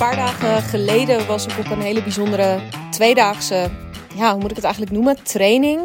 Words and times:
paar 0.00 0.16
dagen 0.16 0.62
geleden 0.62 1.26
was 1.26 1.46
ik 1.46 1.58
op 1.58 1.70
een 1.70 1.80
hele 1.80 2.02
bijzondere 2.02 2.60
tweedaagse, 2.90 3.70
ja, 4.14 4.32
hoe 4.32 4.40
moet 4.40 4.50
ik 4.50 4.56
het 4.56 4.64
eigenlijk 4.64 4.94
noemen? 4.94 5.24
Training. 5.24 5.80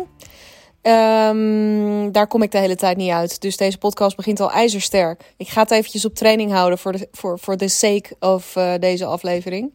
Ehm, 0.81 2.12
daar 2.12 2.28
kom 2.28 2.42
ik 2.42 2.51
de 2.51 2.58
hele 2.58 2.76
tijd 2.76 2.97
niet 2.97 3.12
uit. 3.12 3.42
Dus 3.42 3.58
deze 3.58 3.78
podcast 3.78 4.15
begint 4.15 4.40
al 4.40 4.51
ijzersterk. 4.51 5.33
Ik 5.38 5.47
ga 5.47 5.62
het 5.62 5.72
eventjes 5.72 6.06
op 6.06 6.15
training 6.15 6.51
houden 6.51 6.78
voor 6.78 6.92
de, 6.92 7.08
voor, 7.12 7.40
voor 7.40 7.58
de 7.58 7.67
sake 7.67 8.15
of 8.20 8.56
uh, 8.56 8.74
deze 8.79 9.06
aflevering. 9.06 9.74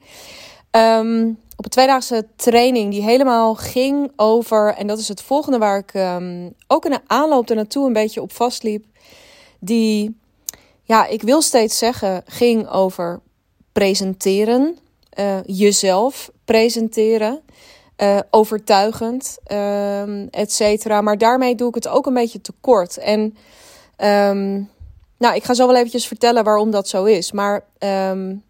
Ehm, 0.71 1.29
op 1.57 1.65
een 1.65 1.71
tweedaagse 1.71 2.27
training 2.37 2.91
die 2.91 3.03
helemaal 3.03 3.55
ging 3.55 4.13
over, 4.17 4.75
en 4.75 4.87
dat 4.87 4.99
is 4.99 5.09
het 5.09 5.23
volgende 5.23 5.59
waar 5.59 5.79
ik 5.79 5.95
um, 5.95 6.55
ook 6.67 6.85
in 6.85 6.91
de 6.91 7.01
aanloop 7.07 7.51
ernaartoe 7.51 7.87
een 7.87 7.93
beetje 7.93 8.23
op 8.23 8.33
vastliep. 8.33 8.85
Die, 9.59 10.19
ja, 10.83 11.07
ik 11.07 11.23
wil 11.23 11.43
steeds 11.43 11.79
zeggen, 11.79 12.23
ging 12.27 12.69
over 12.69 13.21
presenteren, 13.73 14.79
uh, 15.19 15.37
jezelf 15.45 16.31
presenteren, 16.45 17.41
uh, 18.03 18.19
overtuigend, 18.31 19.39
uh, 19.53 20.35
et 20.35 20.53
cetera. 20.53 21.01
Maar 21.01 21.19
daarmee 21.19 21.55
doe 21.55 21.69
ik 21.69 21.75
het 21.75 21.89
ook 21.89 22.07
een 22.07 22.15
beetje 22.15 22.41
tekort. 22.41 22.99
En 22.99 23.21
um, 24.31 24.69
nou, 25.19 25.35
ik 25.35 25.45
ga 25.45 25.55
zo 25.55 25.67
wel 25.67 25.77
eventjes 25.77 26.07
vertellen 26.07 26.45
waarom 26.45 26.71
dat 26.71 26.89
zo 26.89 27.05
is. 27.05 27.33
Maar 27.33 27.65
um, 27.79 28.43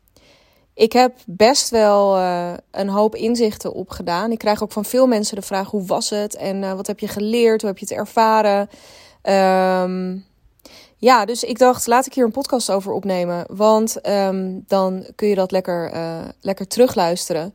ik 0.74 0.92
heb 0.92 1.16
best 1.26 1.70
wel 1.70 2.16
uh, 2.16 2.52
een 2.70 2.88
hoop 2.88 3.14
inzichten 3.14 3.72
opgedaan. 3.72 4.32
Ik 4.32 4.38
krijg 4.38 4.62
ook 4.62 4.72
van 4.72 4.84
veel 4.84 5.06
mensen 5.06 5.36
de 5.36 5.42
vraag: 5.42 5.70
hoe 5.70 5.86
was 5.86 6.10
het? 6.10 6.36
En 6.36 6.76
wat 6.76 6.86
heb 6.86 6.98
je 6.98 7.08
geleerd? 7.08 7.60
Hoe 7.60 7.70
heb 7.70 7.78
je 7.78 7.86
het 7.88 7.98
ervaren? 7.98 8.68
Ja, 11.00 11.24
dus 11.24 11.44
ik 11.44 11.58
dacht, 11.58 11.86
laat 11.86 12.06
ik 12.06 12.14
hier 12.14 12.24
een 12.24 12.30
podcast 12.30 12.70
over 12.70 12.92
opnemen. 12.92 13.44
Want 13.48 14.08
um, 14.08 14.64
dan 14.66 15.06
kun 15.14 15.28
je 15.28 15.34
dat 15.34 15.50
lekker, 15.50 15.94
uh, 15.94 16.18
lekker 16.40 16.66
terugluisteren. 16.66 17.54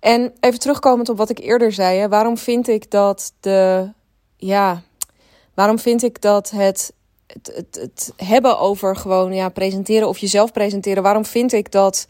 En 0.00 0.32
even 0.40 0.58
terugkomend 0.58 1.08
op 1.08 1.16
wat 1.16 1.30
ik 1.30 1.38
eerder 1.38 1.72
zei. 1.72 2.08
Waarom 2.08 2.38
vind 2.38 2.68
ik 2.68 2.90
dat 2.90 3.32
de. 3.40 3.90
Ja, 4.36 4.82
waarom 5.54 5.78
vind 5.78 6.02
ik 6.02 6.20
dat 6.20 6.50
het. 6.50 6.92
Het, 7.26 7.52
het, 7.54 7.78
het 7.80 8.12
hebben 8.16 8.58
over 8.58 8.96
gewoon 8.96 9.32
ja, 9.32 9.48
presenteren 9.48 10.08
of 10.08 10.18
jezelf 10.18 10.52
presenteren. 10.52 11.02
Waarom 11.02 11.24
vind 11.24 11.52
ik 11.52 11.72
dat 11.72 12.06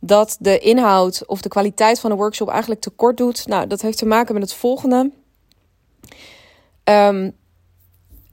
dat 0.00 0.36
de 0.40 0.58
inhoud 0.58 1.26
of 1.26 1.40
de 1.40 1.48
kwaliteit 1.48 2.00
van 2.00 2.10
de 2.10 2.16
workshop 2.16 2.48
eigenlijk 2.48 2.80
tekort 2.80 3.16
doet? 3.16 3.46
Nou, 3.46 3.66
dat 3.66 3.80
heeft 3.80 3.98
te 3.98 4.06
maken 4.06 4.34
met 4.34 4.42
het 4.42 4.54
volgende. 4.54 5.10
Um, 6.84 7.38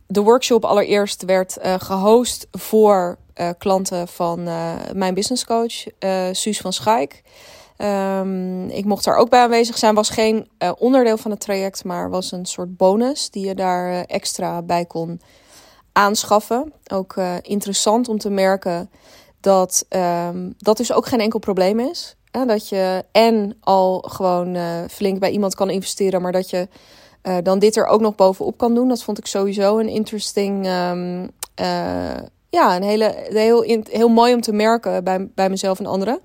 de 0.08 0.22
workshop 0.22 0.66
allereerst 0.66 1.26
werd 1.26 1.58
uh, 1.66 1.74
gehost 1.78 2.48
voor 2.52 3.18
uh, 3.36 3.50
klanten 3.58 4.08
van 4.08 4.40
uh, 4.40 4.74
mijn 4.94 5.14
business 5.14 5.46
coach, 5.46 5.86
Suus 6.32 6.60
van 6.60 6.74
Schaik. 6.74 7.22
Um, 7.78 8.70
ik 8.70 8.86
mocht 8.86 9.04
daar 9.04 9.16
ook 9.16 9.30
bij 9.30 9.40
aanwezig 9.40 9.78
zijn. 9.78 9.96
Was 9.96 10.10
geen 10.10 10.50
onderdeel 10.78 11.18
van 11.18 11.32
het 11.32 11.40
traject, 11.40 11.84
maar 11.84 12.10
was 12.10 12.32
een 12.32 12.46
soort 12.46 12.78
bonus 12.78 13.30
die 13.30 13.46
je 13.46 13.56
daar 13.56 14.04
extra 14.04 14.62
bij 14.62 14.86
kon 14.86 15.22
aanschaffen. 15.92 16.74
Ook 16.94 17.16
interessant 17.42 18.10
om 18.10 18.18
te 18.18 18.30
merken 18.30 18.90
dat 19.42 19.86
um, 19.90 20.54
dat 20.58 20.78
dus 20.78 20.92
ook 20.92 21.06
geen 21.08 21.20
enkel 21.20 21.40
probleem 21.40 21.80
is. 21.80 22.16
dat 22.32 22.70
je 22.70 23.06
en 23.12 23.58
al 23.60 24.00
gewoon 24.08 24.58
flink 24.90 25.20
bij 25.20 25.32
iemand 25.32 25.56
kan 25.56 25.70
investeren, 25.70 26.22
maar 26.22 26.32
dat 26.32 26.50
je 26.50 26.68
uh, 27.24 27.38
dan 27.44 27.60
dit 27.60 27.76
er 27.76 27.86
ook 27.86 28.02
nog 28.02 28.16
bovenop 28.16 28.58
kan 28.58 28.76
doen. 28.76 28.88
Dat 28.88 29.04
vond 29.04 29.18
ik 29.18 29.26
sowieso 29.26 29.78
een 29.78 29.90
interesting. 29.90 30.68
Um, 30.68 31.22
uh, 31.62 32.16
ja, 32.50 32.76
een 32.76 32.84
hele, 32.84 33.16
heel, 33.30 33.82
heel 33.90 34.10
mooi 34.10 34.34
om 34.34 34.42
te 34.42 34.52
merken 34.52 35.04
bij, 35.04 35.30
bij 35.36 35.50
mezelf 35.50 35.80
en 35.80 35.86
anderen. 35.86 36.20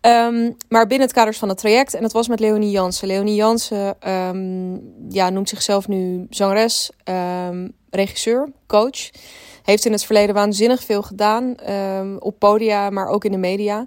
Um, 0.00 0.56
maar 0.68 0.86
binnen 0.86 1.06
het 1.06 1.16
kader 1.16 1.34
van 1.34 1.48
het 1.48 1.58
traject. 1.58 1.94
En 1.94 2.02
dat 2.02 2.12
was 2.12 2.28
met 2.28 2.40
Leonie 2.40 2.70
Jansen. 2.70 3.08
Leonie 3.08 3.34
Jansen 3.34 4.10
um, 4.12 4.94
ja, 5.08 5.30
noemt 5.30 5.48
zichzelf 5.48 5.88
nu 5.88 6.26
zangeres, 6.30 6.90
regisseur, 7.90 8.52
coach. 8.66 9.10
Heeft 9.62 9.84
in 9.84 9.92
het 9.92 10.04
verleden 10.04 10.34
waanzinnig 10.34 10.82
veel 10.82 11.02
gedaan. 11.02 11.54
op 12.18 12.38
podia, 12.38 12.90
maar 12.90 13.08
ook 13.08 13.24
in 13.24 13.32
de 13.32 13.38
media. 13.38 13.86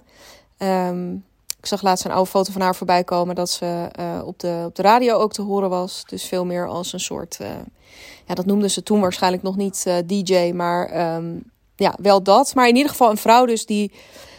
Ik 1.62 1.68
zag 1.68 1.82
laatst 1.82 2.04
een 2.04 2.10
oude 2.10 2.30
foto 2.30 2.52
van 2.52 2.60
haar 2.60 2.74
voorbij 2.74 3.04
komen 3.04 3.34
dat 3.34 3.50
ze 3.50 3.88
uh, 4.00 4.26
op, 4.26 4.38
de, 4.38 4.62
op 4.66 4.74
de 4.74 4.82
radio 4.82 5.16
ook 5.16 5.32
te 5.32 5.42
horen 5.42 5.70
was. 5.70 6.02
Dus 6.06 6.24
veel 6.24 6.44
meer 6.44 6.68
als 6.68 6.92
een 6.92 7.00
soort, 7.00 7.38
uh, 7.42 7.48
ja, 8.26 8.34
dat 8.34 8.46
noemden 8.46 8.70
ze 8.70 8.82
toen 8.82 9.00
waarschijnlijk 9.00 9.42
nog 9.42 9.56
niet 9.56 9.84
uh, 9.88 9.96
DJ, 10.06 10.52
maar 10.54 11.14
um, 11.16 11.42
ja, 11.76 11.94
wel 12.00 12.22
dat. 12.22 12.54
Maar 12.54 12.68
in 12.68 12.76
ieder 12.76 12.90
geval 12.90 13.10
een 13.10 13.16
vrouw 13.16 13.46
dus 13.46 13.66
die 13.66 13.92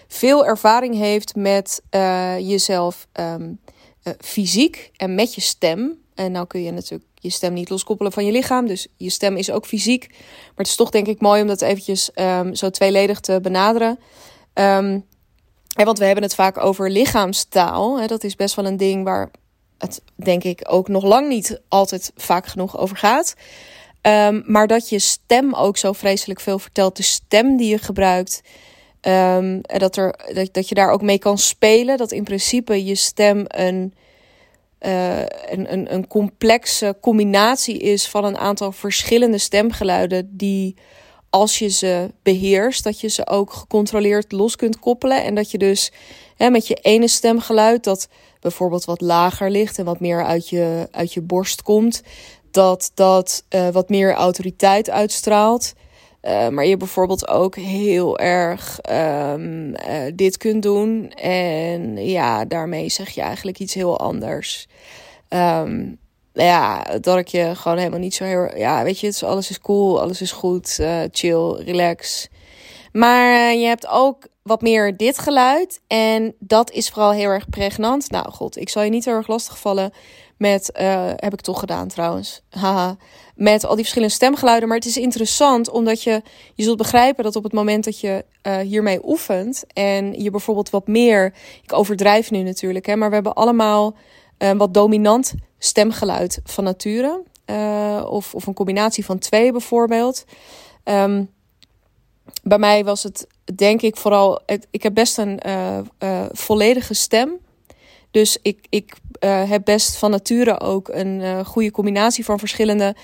veel 0.07 0.45
ervaring 0.45 0.95
heeft 0.95 1.35
met 1.35 1.81
jezelf 2.39 3.07
um, 3.13 3.59
fysiek 4.19 4.91
en 4.95 5.15
met 5.15 5.35
je 5.35 5.41
stem. 5.41 5.97
En 6.15 6.31
nou 6.31 6.47
kun 6.47 6.63
je 6.63 6.71
natuurlijk 6.71 7.09
je 7.13 7.29
stem 7.29 7.53
niet 7.53 7.69
loskoppelen 7.69 8.11
van 8.11 8.25
je 8.25 8.31
lichaam. 8.31 8.67
Dus 8.67 8.87
je 8.97 9.09
stem 9.09 9.35
is 9.35 9.51
ook 9.51 9.65
fysiek. 9.65 10.07
Maar 10.09 10.51
het 10.55 10.67
is 10.67 10.75
toch 10.75 10.89
denk 10.89 11.07
ik 11.07 11.21
mooi 11.21 11.41
om 11.41 11.47
dat 11.47 11.61
eventjes 11.61 12.09
um, 12.15 12.55
zo 12.55 12.69
tweeledig 12.69 13.19
te 13.19 13.39
benaderen. 13.41 13.99
Um, 14.53 15.05
want 15.73 15.99
we 15.99 16.05
hebben 16.05 16.23
het 16.23 16.35
vaak 16.35 16.57
over 16.57 16.89
lichaamstaal. 16.89 17.99
Hè, 17.99 18.07
dat 18.07 18.23
is 18.23 18.35
best 18.35 18.55
wel 18.55 18.65
een 18.65 18.77
ding 18.77 19.03
waar 19.03 19.31
het 19.77 20.01
denk 20.15 20.43
ik 20.43 20.61
ook 20.69 20.87
nog 20.87 21.03
lang 21.03 21.27
niet 21.27 21.61
altijd 21.67 22.11
vaak 22.15 22.45
genoeg 22.45 22.77
over 22.77 22.97
gaat. 22.97 23.35
Um, 24.01 24.43
maar 24.45 24.67
dat 24.67 24.89
je 24.89 24.99
stem 24.99 25.53
ook 25.53 25.77
zo 25.77 25.93
vreselijk 25.93 26.39
veel 26.39 26.59
vertelt. 26.59 26.97
De 26.97 27.03
stem 27.03 27.57
die 27.57 27.69
je 27.69 27.77
gebruikt. 27.77 28.41
Um, 29.01 29.61
dat, 29.61 29.95
er, 29.95 30.15
dat, 30.33 30.53
dat 30.53 30.69
je 30.69 30.75
daar 30.75 30.89
ook 30.89 31.01
mee 31.01 31.19
kan 31.19 31.37
spelen. 31.37 31.97
Dat 31.97 32.11
in 32.11 32.23
principe 32.23 32.85
je 32.85 32.95
stem 32.95 33.45
een, 33.47 33.93
uh, 34.81 35.19
een, 35.19 35.73
een, 35.73 35.93
een 35.93 36.07
complexe 36.07 36.97
combinatie 37.01 37.77
is 37.77 38.07
van 38.07 38.25
een 38.25 38.37
aantal 38.37 38.71
verschillende 38.71 39.37
stemgeluiden. 39.37 40.37
Die 40.37 40.75
als 41.33 41.59
je 41.59 41.67
ze 41.67 42.11
beheerst, 42.23 42.83
dat 42.83 42.99
je 42.99 43.07
ze 43.07 43.27
ook 43.27 43.53
gecontroleerd 43.53 44.31
los 44.31 44.55
kunt 44.55 44.79
koppelen. 44.79 45.23
En 45.23 45.35
dat 45.35 45.51
je 45.51 45.57
dus 45.57 45.91
hè, 46.35 46.49
met 46.49 46.67
je 46.67 46.75
ene 46.75 47.07
stemgeluid, 47.07 47.83
dat 47.83 48.07
bijvoorbeeld 48.39 48.85
wat 48.85 49.01
lager 49.01 49.51
ligt 49.51 49.77
en 49.77 49.85
wat 49.85 49.99
meer 49.99 50.25
uit 50.25 50.49
je, 50.49 50.87
uit 50.91 51.13
je 51.13 51.21
borst 51.21 51.61
komt, 51.61 52.01
dat 52.51 52.91
dat 52.93 53.43
uh, 53.49 53.69
wat 53.69 53.89
meer 53.89 54.13
autoriteit 54.13 54.89
uitstraalt. 54.89 55.73
Uh, 56.21 56.47
maar 56.47 56.65
je 56.65 56.77
bijvoorbeeld 56.77 57.27
ook 57.27 57.55
heel 57.55 58.19
erg 58.19 58.79
um, 58.89 59.67
uh, 59.67 59.75
dit 60.13 60.37
kunt 60.37 60.63
doen. 60.63 61.11
En 61.15 62.05
ja, 62.05 62.45
daarmee 62.45 62.89
zeg 62.89 63.09
je 63.09 63.21
eigenlijk 63.21 63.59
iets 63.59 63.73
heel 63.73 63.99
anders. 63.99 64.67
Um, 65.29 65.97
ja, 66.33 66.83
dat 67.01 67.17
ik 67.17 67.27
je 67.27 67.55
gewoon 67.55 67.77
helemaal 67.77 67.99
niet 67.99 68.15
zo 68.15 68.23
heel. 68.23 68.57
Ja, 68.57 68.83
weet 68.83 68.99
je, 68.99 69.07
is, 69.07 69.23
alles 69.23 69.49
is 69.49 69.59
cool, 69.59 70.01
alles 70.01 70.21
is 70.21 70.31
goed, 70.31 70.77
uh, 70.79 71.01
chill, 71.11 71.51
relax. 71.51 72.27
Maar 72.91 73.33
uh, 73.33 73.61
je 73.61 73.67
hebt 73.67 73.87
ook 73.87 74.27
wat 74.43 74.61
meer 74.61 74.97
dit 74.97 75.19
geluid. 75.19 75.81
En 75.87 76.35
dat 76.39 76.71
is 76.71 76.89
vooral 76.89 77.11
heel 77.11 77.29
erg 77.29 77.49
pregnant. 77.49 78.09
Nou, 78.09 78.31
god, 78.31 78.57
ik 78.57 78.69
zal 78.69 78.83
je 78.83 78.89
niet 78.89 79.05
heel 79.05 79.13
erg 79.13 79.27
lastigvallen 79.27 79.91
met. 80.37 80.71
Uh, 80.81 81.11
heb 81.15 81.33
ik 81.33 81.41
toch 81.41 81.59
gedaan 81.59 81.87
trouwens. 81.87 82.41
Haha. 82.49 82.97
Met 83.35 83.63
al 83.63 83.69
die 83.69 83.79
verschillende 83.79 84.13
stemgeluiden. 84.13 84.67
Maar 84.67 84.77
het 84.77 84.87
is 84.87 84.97
interessant 84.97 85.69
omdat 85.69 86.03
je. 86.03 86.21
Je 86.53 86.63
zult 86.63 86.77
begrijpen 86.77 87.23
dat 87.23 87.35
op 87.35 87.43
het 87.43 87.53
moment 87.53 87.83
dat 87.83 87.99
je 87.99 88.25
hiermee 88.63 88.99
oefent. 89.07 89.63
En 89.73 90.23
je 90.23 90.31
bijvoorbeeld 90.31 90.69
wat 90.69 90.87
meer. 90.87 91.33
Ik 91.63 91.73
overdrijf 91.73 92.31
nu 92.31 92.41
natuurlijk, 92.41 92.85
hè, 92.85 92.95
maar 92.95 93.09
we 93.09 93.15
hebben 93.15 93.33
allemaal 93.33 93.95
wat 94.57 94.73
dominant 94.73 95.33
stemgeluid 95.65 96.39
van 96.43 96.63
nature. 96.63 97.23
Uh, 97.45 98.05
of, 98.09 98.35
of 98.35 98.47
een 98.47 98.53
combinatie 98.53 99.05
van 99.05 99.19
twee 99.19 99.51
bijvoorbeeld. 99.51 100.25
Um, 100.83 101.29
bij 102.43 102.57
mij 102.57 102.83
was 102.83 103.03
het 103.03 103.27
denk 103.55 103.81
ik 103.81 103.97
vooral. 103.97 104.41
Ik 104.71 104.83
heb 104.83 104.93
best 104.93 105.17
een 105.17 105.39
uh, 105.45 105.77
uh, 105.99 106.25
volledige 106.31 106.93
stem. 106.93 107.37
Dus 108.11 108.37
ik, 108.41 108.65
ik 108.69 108.95
heb 109.19 109.61
best 109.65 109.95
van 109.95 110.11
nature 110.11 110.59
ook 110.59 110.87
een 110.87 111.45
goede 111.45 111.71
combinatie 111.71 112.25
van 112.25 112.39
verschillende. 112.39 112.95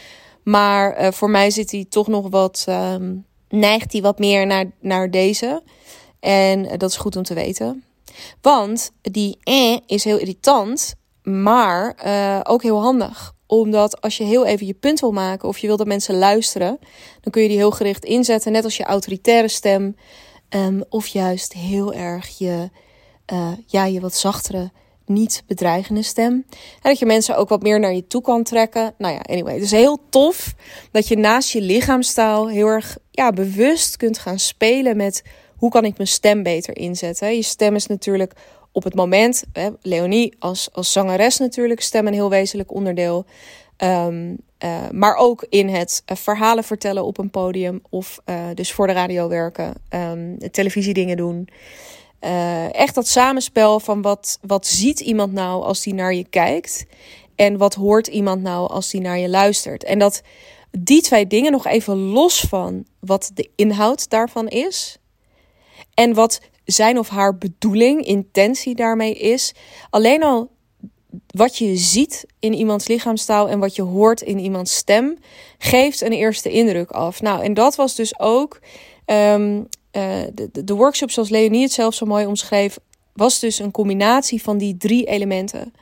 Maar 0.44 1.13
voor 1.13 1.30
mij 1.30 1.50
zit 1.50 1.72
hij 1.72 1.86
toch 1.89 2.07
nog 2.07 2.30
wat. 2.30 2.66
Um, 2.69 3.25
neigt 3.50 3.92
hij 3.92 4.01
wat 4.01 4.19
meer 4.19 4.48
naar, 4.48 4.66
naar 4.80 5.12
deze. 5.12 5.63
En 6.19 6.78
dat 6.78 6.89
is 6.89 6.98
goed 6.98 7.16
om 7.16 7.24
te 7.24 7.33
weten. 7.33 7.83
Want 8.42 8.92
die 9.01 9.38
eh 9.44 9.78
is 9.86 10.04
heel 10.04 10.18
irritant 10.18 10.95
maar 11.30 12.00
uh, 12.06 12.40
ook 12.44 12.64
heel 12.64 12.81
handig. 12.81 13.34
Omdat 13.46 14.02
als 14.02 14.18
je 14.18 14.24
heel 14.24 14.46
even 14.46 14.66
je 14.66 14.74
punt 14.74 15.00
wil 15.00 15.12
maken 15.12 15.48
of 15.48 15.58
je 15.58 15.68
wil 15.68 15.78
dat 15.78 15.88
mensen 15.88 16.18
luisteren, 16.18 16.80
dan 17.22 17.31
kun 17.31 17.42
je 17.42 17.48
die 17.48 17.58
heel 17.58 17.72
gericht 17.72 18.06
inzetten. 18.06 18.52
Net 18.52 18.64
als 18.64 18.78
je 18.78 18.84
autoritaire 18.84 19.48
stem. 19.48 19.96
Um, 20.56 20.84
of 20.90 21.08
juist 21.08 21.54
heel 21.54 21.94
erg 21.94 22.38
je, 22.38 22.70
uh, 23.34 23.52
ja, 23.66 23.86
je 23.86 24.00
wat 24.00 24.16
zachtere, 24.16 24.72
niet 25.06 25.44
bedreigende 25.48 26.04
stem. 26.04 26.46
En 26.52 26.90
dat 26.90 27.00
je 27.00 27.06
mensen 27.06 27.38
ook 27.38 27.50
wat 27.50 27.62
meer 27.62 27.80
naar 27.80 27.94
je 27.94 28.08
toe 28.08 28.22
kan 28.22 28.44
trekken. 28.44 28.94
Nou 28.98 29.14
ja, 29.14 29.20
anyway. 29.20 29.54
Het 29.54 29.64
is 29.64 29.72
heel 29.72 30.00
tof 30.10 30.54
dat 30.92 31.08
je 31.08 31.18
naast 31.18 31.52
je 31.52 31.62
lichaamstaal 31.62 32.50
heel 32.50 32.68
erg 32.68 32.98
ja, 33.12 33.31
bewust 33.31 33.98
kunt 33.98 34.18
gaan 34.18 34.40
spelen 34.40 34.98
met 34.98 35.24
hoe 35.56 35.70
kan 35.70 35.86
ik 35.86 35.98
mijn 35.98 36.10
stem 36.10 36.44
beter 36.44 36.78
inzetten? 36.78 37.36
Je 37.36 37.42
stem 37.42 37.76
is 37.76 37.88
natuurlijk 37.88 38.34
op 38.71 38.83
het 38.83 38.95
moment, 38.95 39.44
hè, 39.54 39.69
Leonie 39.81 40.36
als, 40.39 40.69
als 40.74 40.92
zangeres 40.92 41.38
natuurlijk, 41.38 41.81
stem 41.81 42.07
een 42.07 42.13
heel 42.13 42.30
wezenlijk 42.30 42.71
onderdeel. 42.71 43.25
Um, 43.77 44.38
uh, 44.63 44.89
maar 44.92 45.16
ook 45.16 45.45
in 45.50 45.69
het 45.69 46.04
uh, 46.06 46.18
verhalen 46.18 46.63
vertellen 46.63 47.06
op 47.06 47.18
een 47.18 47.30
podium 47.30 47.81
of 47.89 48.19
uh, 48.25 48.45
dus 48.54 48.71
voor 48.71 48.88
de 48.88 48.94
radio 48.94 49.27
werken, 49.27 49.74
um, 49.89 50.38
televisiedingen 50.51 51.18
doen. 51.18 51.48
echt 52.71 52.95
dat 52.95 53.07
samenspel 53.07 53.80
van 53.80 54.01
wat, 54.01 54.39
wat 54.42 54.68
ziet 54.68 55.00
iemand 55.00 55.33
nou 55.33 55.63
als 55.63 55.81
die 55.81 55.94
naar 55.94 56.13
je 56.13 56.25
kijkt 56.30 56.86
en 57.36 57.57
wat 57.57 57.74
hoort 57.74 58.07
iemand 58.07 58.42
nou 58.42 58.69
als 58.69 58.89
die 58.89 59.01
naar 59.01 59.18
je 59.18 59.30
luistert. 59.30 59.83
En 59.83 60.00
dat 60.00 60.21
die 60.71 61.01
twee 61.01 61.27
dingen 61.27 61.51
nog 61.51 61.68
even 61.68 61.98
los 61.98 62.39
van 62.39 62.86
wat 63.00 63.31
de 63.33 63.50
inhoud 63.56 64.10
daarvan 64.10 64.48
is 64.48 64.98
en 65.94 66.13
wat 66.13 66.39
zijn 66.71 67.00
of 67.00 67.10
haar 67.10 67.38
bedoeling, 67.38 68.06
intentie 68.06 68.75
daarmee 68.75 69.13
is. 69.13 69.54
Alleen 69.89 70.24
al 70.24 70.50
wat 71.27 71.57
je 71.57 71.75
ziet 71.75 72.25
in 72.39 72.54
iemands 72.54 72.88
lichaamstaal 72.88 73.50
en 73.50 73.60
wat 73.60 73.75
je 73.75 73.81
hoort 73.81 74.21
in 74.21 74.39
iemands 74.39 74.75
stem, 74.75 75.18
geeft 75.57 76.01
een 76.01 76.12
eerste 76.12 76.51
indruk 76.51 76.92
af. 76.92 77.21
Nou, 77.21 77.44
en 77.44 77.54
dat 77.54 77.75
was 77.75 77.95
dus 77.95 78.19
ook 78.19 78.60
um, 79.06 79.68
uh, 79.92 80.21
de, 80.33 80.63
de 80.63 80.75
workshop, 80.75 81.12
zoals 81.12 81.30
Leonie 81.30 81.62
het 81.62 81.71
zelf 81.71 81.94
zo 81.94 82.06
mooi 82.06 82.25
omschreef, 82.25 82.77
was 83.13 83.39
dus 83.39 83.60
een 83.60 83.71
combinatie 83.71 84.42
van 84.42 84.57
die 84.57 84.77
drie 84.77 85.06
elementen. 85.06 85.74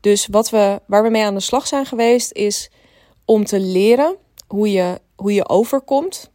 Dus 0.00 0.26
wat 0.26 0.50
we, 0.50 0.80
waar 0.86 1.02
we 1.02 1.10
mee 1.10 1.24
aan 1.24 1.34
de 1.34 1.40
slag 1.40 1.66
zijn 1.66 1.86
geweest, 1.86 2.32
is 2.32 2.70
om 3.24 3.44
te 3.44 3.60
leren 3.60 4.16
hoe 4.46 4.72
je, 4.72 5.00
hoe 5.16 5.34
je 5.34 5.48
overkomt 5.48 6.30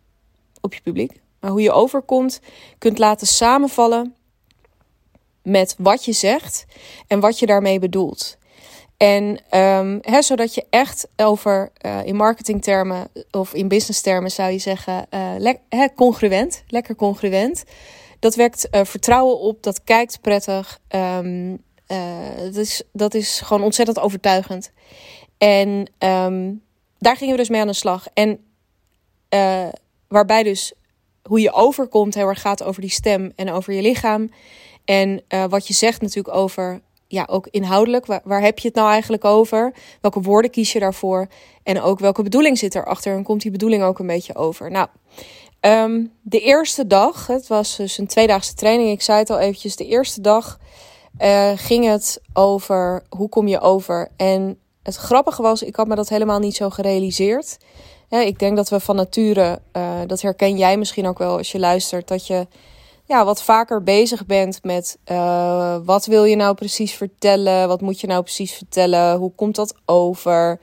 op 0.61 0.73
je 0.73 0.81
publiek. 0.81 1.21
Maar 1.43 1.51
hoe 1.51 1.61
je 1.61 1.71
overkomt 1.71 2.39
kunt 2.77 2.97
laten 2.97 3.27
samenvallen 3.27 4.15
met 5.41 5.75
wat 5.77 6.05
je 6.05 6.11
zegt 6.11 6.65
en 7.07 7.19
wat 7.19 7.39
je 7.39 7.45
daarmee 7.45 7.79
bedoelt. 7.79 8.37
En 8.97 9.39
um, 9.59 10.01
zodat 10.19 10.53
je 10.53 10.65
echt 10.69 11.07
over, 11.15 11.71
uh, 11.85 12.05
in 12.05 12.15
marketingtermen 12.15 13.07
of 13.31 13.53
in 13.53 13.67
businesstermen 13.67 14.31
zou 14.31 14.51
je 14.51 14.57
zeggen, 14.57 15.07
uh, 15.69 15.85
congruent, 15.95 16.63
lekker 16.67 16.95
congruent. 16.95 17.63
Dat 18.19 18.35
wekt 18.35 18.67
uh, 18.71 18.83
vertrouwen 18.83 19.39
op, 19.39 19.63
dat 19.63 19.83
kijkt 19.83 20.21
prettig. 20.21 20.79
Um, 20.89 21.63
dat, 22.37 22.55
is, 22.55 22.83
dat 22.93 23.13
is 23.13 23.39
gewoon 23.39 23.63
ontzettend 23.63 23.99
overtuigend. 23.99 24.71
En 25.37 25.69
um, 25.99 26.63
daar 26.97 27.17
gingen 27.17 27.33
we 27.33 27.39
dus 27.39 27.49
mee 27.49 27.61
aan 27.61 27.67
de 27.67 27.73
slag. 27.73 28.07
En 28.13 28.39
waarbij 30.07 30.43
dus 30.43 30.73
hoe 31.23 31.39
je 31.39 31.53
overkomt 31.53 32.15
heel 32.15 32.27
erg 32.27 32.41
gaat 32.41 32.63
over 32.63 32.81
die 32.81 32.89
stem 32.89 33.31
en 33.35 33.51
over 33.51 33.73
je 33.73 33.81
lichaam. 33.81 34.29
En 34.85 35.21
uh, 35.29 35.43
wat 35.49 35.67
je 35.67 35.73
zegt 35.73 36.01
natuurlijk 36.01 36.35
over, 36.35 36.81
ja, 37.07 37.27
ook 37.29 37.47
inhoudelijk. 37.51 38.05
Waar, 38.23 38.41
heb 38.41 38.59
je 38.59 38.67
het 38.67 38.77
nou 38.77 38.89
eigenlijk 38.89 39.25
over? 39.25 39.73
Welke 40.01 40.21
woorden 40.21 40.51
kies 40.51 40.73
je 40.73 40.79
daarvoor? 40.79 41.27
En 41.63 41.81
ook 41.81 41.99
welke 41.99 42.23
bedoeling 42.23 42.57
zit 42.57 42.75
erachter? 42.75 43.15
En 43.15 43.23
komt 43.23 43.41
die 43.41 43.51
bedoeling 43.51 43.83
ook 43.83 43.99
een 43.99 44.07
beetje 44.07 44.35
over? 44.35 44.71
Nou, 44.71 44.87
um, 45.61 46.11
de 46.21 46.39
eerste 46.39 46.87
dag, 46.87 47.27
het 47.27 47.47
was 47.47 47.75
dus 47.75 47.97
een 47.97 48.07
tweedaagse 48.07 48.53
training. 48.53 48.89
Ik 48.89 49.01
zei 49.01 49.19
het 49.19 49.29
al 49.29 49.39
eventjes, 49.39 49.75
de 49.75 49.87
eerste 49.87 50.21
dag 50.21 50.59
uh, 51.21 51.51
ging 51.55 51.85
het 51.85 52.21
over 52.33 53.03
hoe 53.09 53.29
kom 53.29 53.47
je 53.47 53.59
over? 53.59 54.11
En 54.17 54.59
het 54.83 54.95
grappige 54.95 55.41
was, 55.41 55.63
ik 55.63 55.75
had 55.75 55.87
me 55.87 55.95
dat 55.95 56.09
helemaal 56.09 56.39
niet 56.39 56.55
zo 56.55 56.69
gerealiseerd. 56.69 57.57
Ik 58.21 58.39
denk 58.39 58.55
dat 58.55 58.69
we 58.69 58.79
van 58.79 58.95
nature, 58.95 59.59
uh, 59.77 59.99
dat 60.07 60.21
herken 60.21 60.57
jij 60.57 60.77
misschien 60.77 61.07
ook 61.07 61.17
wel 61.17 61.37
als 61.37 61.51
je 61.51 61.59
luistert, 61.59 62.07
dat 62.07 62.27
je 62.27 62.47
ja, 63.05 63.25
wat 63.25 63.43
vaker 63.43 63.83
bezig 63.83 64.25
bent 64.25 64.63
met 64.63 64.97
uh, 65.11 65.77
wat 65.83 66.05
wil 66.05 66.23
je 66.23 66.35
nou 66.35 66.55
precies 66.55 66.93
vertellen? 66.93 67.67
Wat 67.67 67.81
moet 67.81 67.99
je 67.99 68.07
nou 68.07 68.23
precies 68.23 68.53
vertellen? 68.53 69.17
Hoe 69.17 69.31
komt 69.35 69.55
dat 69.55 69.75
over? 69.85 70.59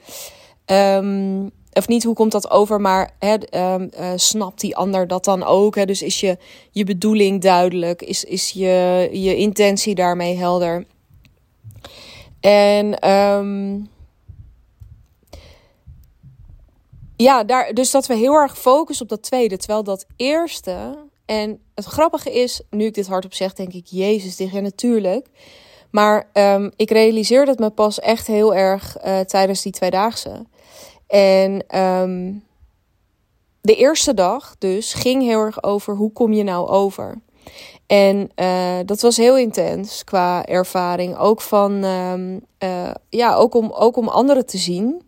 Um, 0.65 1.51
of 1.73 1.87
niet 1.87 2.03
hoe 2.03 2.15
komt 2.15 2.31
dat 2.31 2.49
over, 2.49 2.81
maar 2.81 3.11
um, 3.19 3.89
uh, 3.99 4.11
snapt 4.15 4.61
die 4.61 4.75
ander 4.75 5.07
dat 5.07 5.25
dan 5.25 5.43
ook? 5.43 5.75
Hè? 5.75 5.85
Dus 5.85 6.01
is 6.01 6.19
je, 6.19 6.37
je 6.71 6.83
bedoeling 6.83 7.41
duidelijk? 7.41 8.01
Is, 8.01 8.23
is 8.23 8.49
je, 8.49 9.09
je 9.11 9.35
intentie 9.35 9.95
daarmee 9.95 10.37
helder? 10.37 10.85
En 12.39 13.09
um, 13.09 13.89
ja, 17.21 17.43
daar, 17.43 17.73
dus 17.73 17.91
dat 17.91 18.05
we 18.07 18.15
heel 18.15 18.33
erg 18.33 18.57
focussen 18.57 19.05
op 19.05 19.09
dat 19.09 19.23
tweede. 19.23 19.57
Terwijl 19.57 19.83
dat 19.83 20.05
eerste. 20.15 20.97
En 21.25 21.59
het 21.75 21.85
grappige 21.85 22.31
is, 22.31 22.61
nu 22.69 22.85
ik 22.85 22.93
dit 22.93 23.07
hardop 23.07 23.33
zeg, 23.33 23.53
denk 23.53 23.73
ik, 23.73 23.85
Jezus, 23.85 24.35
dit 24.35 24.51
ja 24.51 24.59
natuurlijk. 24.59 25.27
Maar 25.91 26.29
um, 26.33 26.71
ik 26.75 26.91
realiseerde 26.91 27.51
het 27.51 27.59
me 27.59 27.69
pas 27.69 27.99
echt 27.99 28.27
heel 28.27 28.55
erg 28.55 28.97
uh, 29.05 29.19
tijdens 29.19 29.61
die 29.61 29.71
tweedaagse. 29.71 30.45
En 31.07 31.79
um, 31.79 32.43
de 33.61 33.75
eerste 33.75 34.13
dag 34.13 34.55
dus 34.57 34.93
ging 34.93 35.23
heel 35.23 35.39
erg 35.39 35.63
over 35.63 35.95
hoe 35.95 36.11
kom 36.11 36.33
je 36.33 36.43
nou 36.43 36.67
over. 36.67 37.21
En 37.87 38.31
uh, 38.35 38.79
dat 38.85 39.01
was 39.01 39.17
heel 39.17 39.37
intens 39.37 40.03
qua 40.03 40.45
ervaring. 40.45 41.17
Ook 41.17 41.41
van, 41.41 41.83
um, 41.83 42.45
uh, 42.63 42.91
ja, 43.09 43.35
ook 43.35 43.53
om, 43.53 43.71
ook 43.71 43.97
om 43.97 44.07
anderen 44.07 44.45
te 44.45 44.57
zien. 44.57 45.01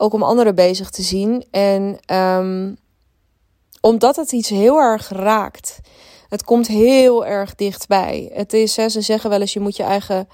Ook 0.00 0.12
om 0.12 0.22
anderen 0.22 0.54
bezig 0.54 0.90
te 0.90 1.02
zien. 1.02 1.44
En 1.50 1.98
um, 2.14 2.76
omdat 3.80 4.16
het 4.16 4.32
iets 4.32 4.48
heel 4.48 4.78
erg 4.78 5.08
raakt. 5.08 5.80
Het 6.28 6.44
komt 6.44 6.66
heel 6.66 7.26
erg 7.26 7.54
dichtbij. 7.54 8.30
Het 8.34 8.52
is, 8.52 8.74
ze 8.74 9.00
zeggen 9.00 9.30
wel 9.30 9.40
eens, 9.40 9.52
je 9.52 9.60
moet 9.60 9.76
je 9.76 9.82
eigen 9.82 10.28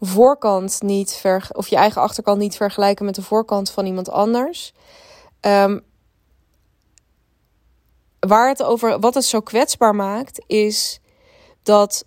voorkant 0.00 0.82
niet 0.82 1.12
ver, 1.12 1.48
of 1.52 1.68
je 1.68 1.76
eigen 1.76 2.02
achterkant 2.02 2.38
niet 2.38 2.56
vergelijken 2.56 3.04
met 3.04 3.14
de 3.14 3.22
voorkant 3.22 3.70
van 3.70 3.86
iemand 3.86 4.10
anders. 4.10 4.72
Um, 5.40 5.84
waar 8.20 8.48
het 8.48 8.62
over, 8.62 9.00
wat 9.00 9.14
het 9.14 9.24
zo 9.24 9.40
kwetsbaar 9.40 9.94
maakt, 9.94 10.42
is 10.46 11.00
dat, 11.62 12.04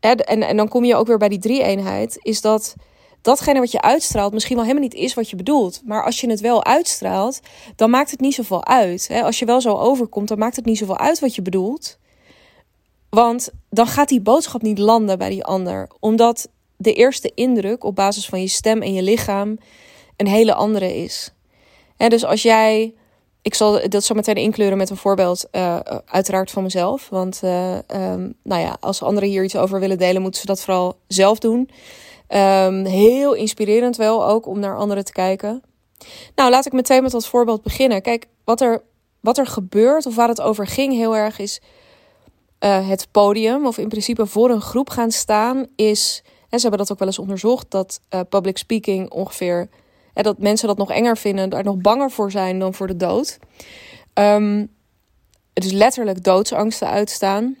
en, 0.00 0.16
en 0.18 0.56
dan 0.56 0.68
kom 0.68 0.84
je 0.84 0.96
ook 0.96 1.06
weer 1.06 1.18
bij 1.18 1.28
die 1.28 1.38
drie-eenheid, 1.38 2.18
is 2.22 2.40
dat 2.40 2.74
datgene 3.22 3.58
wat 3.58 3.70
je 3.70 3.80
uitstraalt 3.80 4.32
misschien 4.32 4.56
wel 4.56 4.64
helemaal 4.64 4.88
niet 4.88 4.98
is 4.98 5.14
wat 5.14 5.30
je 5.30 5.36
bedoelt. 5.36 5.82
Maar 5.84 6.04
als 6.04 6.20
je 6.20 6.30
het 6.30 6.40
wel 6.40 6.64
uitstraalt, 6.64 7.40
dan 7.76 7.90
maakt 7.90 8.10
het 8.10 8.20
niet 8.20 8.34
zoveel 8.34 8.66
uit. 8.66 9.08
Als 9.22 9.38
je 9.38 9.44
wel 9.44 9.60
zo 9.60 9.74
overkomt, 9.74 10.28
dan 10.28 10.38
maakt 10.38 10.56
het 10.56 10.64
niet 10.64 10.78
zoveel 10.78 10.98
uit 10.98 11.18
wat 11.18 11.34
je 11.34 11.42
bedoelt. 11.42 11.98
Want 13.08 13.50
dan 13.70 13.86
gaat 13.86 14.08
die 14.08 14.20
boodschap 14.20 14.62
niet 14.62 14.78
landen 14.78 15.18
bij 15.18 15.28
die 15.28 15.44
ander. 15.44 15.88
Omdat 16.00 16.48
de 16.76 16.92
eerste 16.92 17.32
indruk 17.34 17.84
op 17.84 17.94
basis 17.94 18.26
van 18.26 18.40
je 18.40 18.48
stem 18.48 18.82
en 18.82 18.94
je 18.94 19.02
lichaam 19.02 19.58
een 20.16 20.26
hele 20.26 20.54
andere 20.54 20.96
is. 20.96 21.32
dus 21.96 22.24
als 22.24 22.42
jij. 22.42 22.94
Ik 23.42 23.54
zal 23.54 23.88
dat 23.88 24.04
zo 24.04 24.14
meteen 24.14 24.36
inkleuren 24.36 24.78
met 24.78 24.90
een 24.90 24.96
voorbeeld, 24.96 25.46
uh, 25.52 25.78
uiteraard 26.04 26.50
van 26.50 26.62
mezelf. 26.62 27.08
Want 27.08 27.40
uh, 27.44 27.72
um, 27.72 28.34
nou 28.42 28.60
ja, 28.60 28.76
als 28.80 29.02
anderen 29.02 29.28
hier 29.28 29.44
iets 29.44 29.56
over 29.56 29.80
willen 29.80 29.98
delen, 29.98 30.22
moeten 30.22 30.40
ze 30.40 30.46
dat 30.46 30.60
vooral 30.60 30.96
zelf 31.06 31.38
doen. 31.38 31.70
Um, 32.28 32.84
heel 32.84 33.32
inspirerend 33.32 33.96
wel 33.96 34.26
ook 34.26 34.46
om 34.46 34.58
naar 34.58 34.76
anderen 34.76 35.04
te 35.04 35.12
kijken. 35.12 35.62
Nou, 36.34 36.50
laat 36.50 36.66
ik 36.66 36.72
meteen 36.72 37.02
met 37.02 37.12
dat 37.12 37.26
voorbeeld 37.26 37.62
beginnen. 37.62 38.02
Kijk, 38.02 38.26
wat 38.44 38.60
er, 38.60 38.82
wat 39.20 39.38
er 39.38 39.46
gebeurt 39.46 40.06
of 40.06 40.14
waar 40.14 40.28
het 40.28 40.40
over 40.40 40.66
ging 40.66 40.92
heel 40.92 41.16
erg 41.16 41.38
is 41.38 41.60
uh, 42.64 42.88
het 42.88 43.08
podium. 43.10 43.66
Of 43.66 43.78
in 43.78 43.88
principe 43.88 44.26
voor 44.26 44.50
een 44.50 44.60
groep 44.60 44.90
gaan 44.90 45.10
staan 45.10 45.66
is... 45.76 46.22
En 46.48 46.58
ze 46.58 46.68
hebben 46.68 46.78
dat 46.78 46.92
ook 46.92 46.98
wel 46.98 47.08
eens 47.08 47.18
onderzocht, 47.18 47.70
dat 47.70 48.00
uh, 48.14 48.20
public 48.28 48.58
speaking 48.58 49.10
ongeveer... 49.10 49.68
En 50.14 50.24
dat 50.24 50.38
mensen 50.38 50.68
dat 50.68 50.78
nog 50.78 50.90
enger 50.90 51.16
vinden, 51.16 51.50
daar 51.50 51.64
nog 51.64 51.76
banger 51.76 52.10
voor 52.10 52.30
zijn 52.30 52.58
dan 52.58 52.74
voor 52.74 52.86
de 52.86 52.96
dood. 52.96 53.38
Um, 54.14 54.72
het 55.54 55.64
is 55.64 55.72
letterlijk 55.72 56.24
doodsangsten 56.24 56.88
uitstaan. 56.88 57.56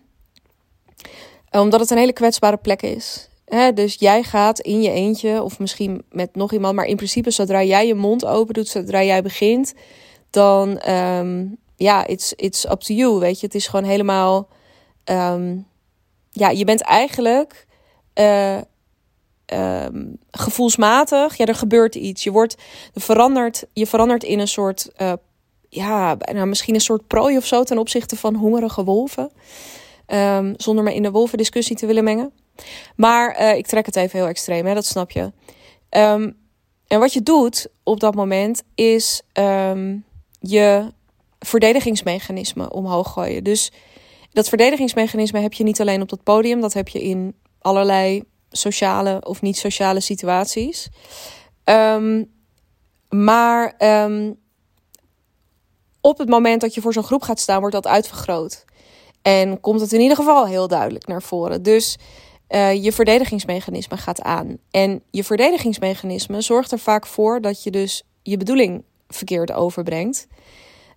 Omdat 1.50 1.80
het 1.80 1.90
een 1.90 1.98
hele 1.98 2.12
kwetsbare 2.12 2.56
plek 2.56 2.82
is 2.82 3.28
dus 3.74 3.94
jij 3.94 4.22
gaat 4.22 4.60
in 4.60 4.82
je 4.82 4.90
eentje, 4.90 5.42
of 5.42 5.58
misschien 5.58 6.04
met 6.10 6.34
nog 6.34 6.52
iemand, 6.52 6.74
maar 6.74 6.84
in 6.84 6.96
principe 6.96 7.30
zodra 7.30 7.62
jij 7.62 7.86
je 7.86 7.94
mond 7.94 8.24
open 8.24 8.54
doet, 8.54 8.68
zodra 8.68 9.02
jij 9.02 9.22
begint, 9.22 9.74
dan 10.30 10.90
um, 10.90 11.58
ja, 11.76 12.06
it's, 12.06 12.32
it's 12.36 12.64
up 12.64 12.80
to 12.80 12.94
you. 12.94 13.18
Weet 13.18 13.40
je, 13.40 13.46
het 13.46 13.54
is 13.54 13.66
gewoon 13.66 13.84
helemaal. 13.84 14.48
Um, 15.04 15.66
ja, 16.30 16.50
je 16.50 16.64
bent 16.64 16.80
eigenlijk 16.80 17.66
uh, 18.14 18.56
um, 19.46 20.18
gevoelsmatig. 20.30 21.36
Ja, 21.36 21.46
er 21.46 21.54
gebeurt 21.54 21.94
iets. 21.94 22.24
Je 22.24 22.30
wordt 22.30 22.56
veranderd, 22.94 23.66
je 23.72 23.86
verandert 23.86 24.24
in 24.24 24.38
een 24.38 24.48
soort. 24.48 24.90
Uh, 25.02 25.12
ja, 25.68 26.16
misschien 26.44 26.74
een 26.74 26.80
soort 26.80 27.06
prooi 27.06 27.36
of 27.36 27.46
zo 27.46 27.62
ten 27.62 27.78
opzichte 27.78 28.16
van 28.16 28.34
hongerige 28.34 28.84
wolven. 28.84 29.30
Zonder 30.56 30.84
me 30.84 30.94
in 30.94 31.02
de 31.02 31.10
wolvendiscussie 31.10 31.76
te 31.76 31.86
willen 31.86 32.04
mengen. 32.04 32.32
Maar 32.96 33.40
uh, 33.40 33.56
ik 33.56 33.66
trek 33.66 33.86
het 33.86 33.96
even 33.96 34.18
heel 34.18 34.28
extreem, 34.28 34.66
hè, 34.66 34.74
dat 34.74 34.86
snap 34.86 35.10
je. 35.10 35.32
Um, 35.90 36.36
en 36.86 36.98
wat 37.00 37.12
je 37.12 37.22
doet 37.22 37.66
op 37.82 38.00
dat 38.00 38.14
moment 38.14 38.62
is 38.74 39.22
um, 39.32 40.04
je 40.40 40.92
verdedigingsmechanisme 41.38 42.72
omhoog 42.72 43.12
gooien. 43.12 43.44
Dus 43.44 43.72
dat 44.32 44.48
verdedigingsmechanisme 44.48 45.40
heb 45.40 45.52
je 45.52 45.64
niet 45.64 45.80
alleen 45.80 46.02
op 46.02 46.08
dat 46.08 46.22
podium, 46.22 46.60
dat 46.60 46.72
heb 46.72 46.88
je 46.88 47.02
in 47.02 47.34
allerlei 47.60 48.22
sociale 48.50 49.20
of 49.24 49.42
niet 49.42 49.56
sociale 49.56 50.00
situaties. 50.00 50.88
Ehm, 51.64 52.24
maar 53.08 53.74
ehm, 53.78 54.32
op 56.00 56.18
het 56.18 56.28
moment 56.28 56.60
dat 56.60 56.74
je 56.74 56.80
voor 56.80 56.92
zo'n 56.92 57.02
groep 57.02 57.22
gaat 57.22 57.40
staan, 57.40 57.60
wordt 57.60 57.74
dat 57.74 57.86
uitvergroot. 57.86 58.64
En 59.22 59.60
komt 59.60 59.80
het 59.80 59.92
in 59.92 60.00
ieder 60.00 60.16
geval 60.16 60.46
heel 60.46 60.68
duidelijk 60.68 61.06
naar 61.06 61.22
voren. 61.22 61.62
Dus 61.62 61.96
uh, 62.48 62.84
je 62.84 62.92
verdedigingsmechanisme 62.92 63.96
gaat 63.96 64.22
aan. 64.22 64.58
En 64.70 65.02
je 65.10 65.24
verdedigingsmechanisme 65.24 66.40
zorgt 66.40 66.72
er 66.72 66.78
vaak 66.78 67.06
voor 67.06 67.40
dat 67.40 67.62
je 67.62 67.70
dus 67.70 68.02
je 68.22 68.36
bedoeling 68.36 68.82
verkeerd 69.08 69.52
overbrengt. 69.52 70.26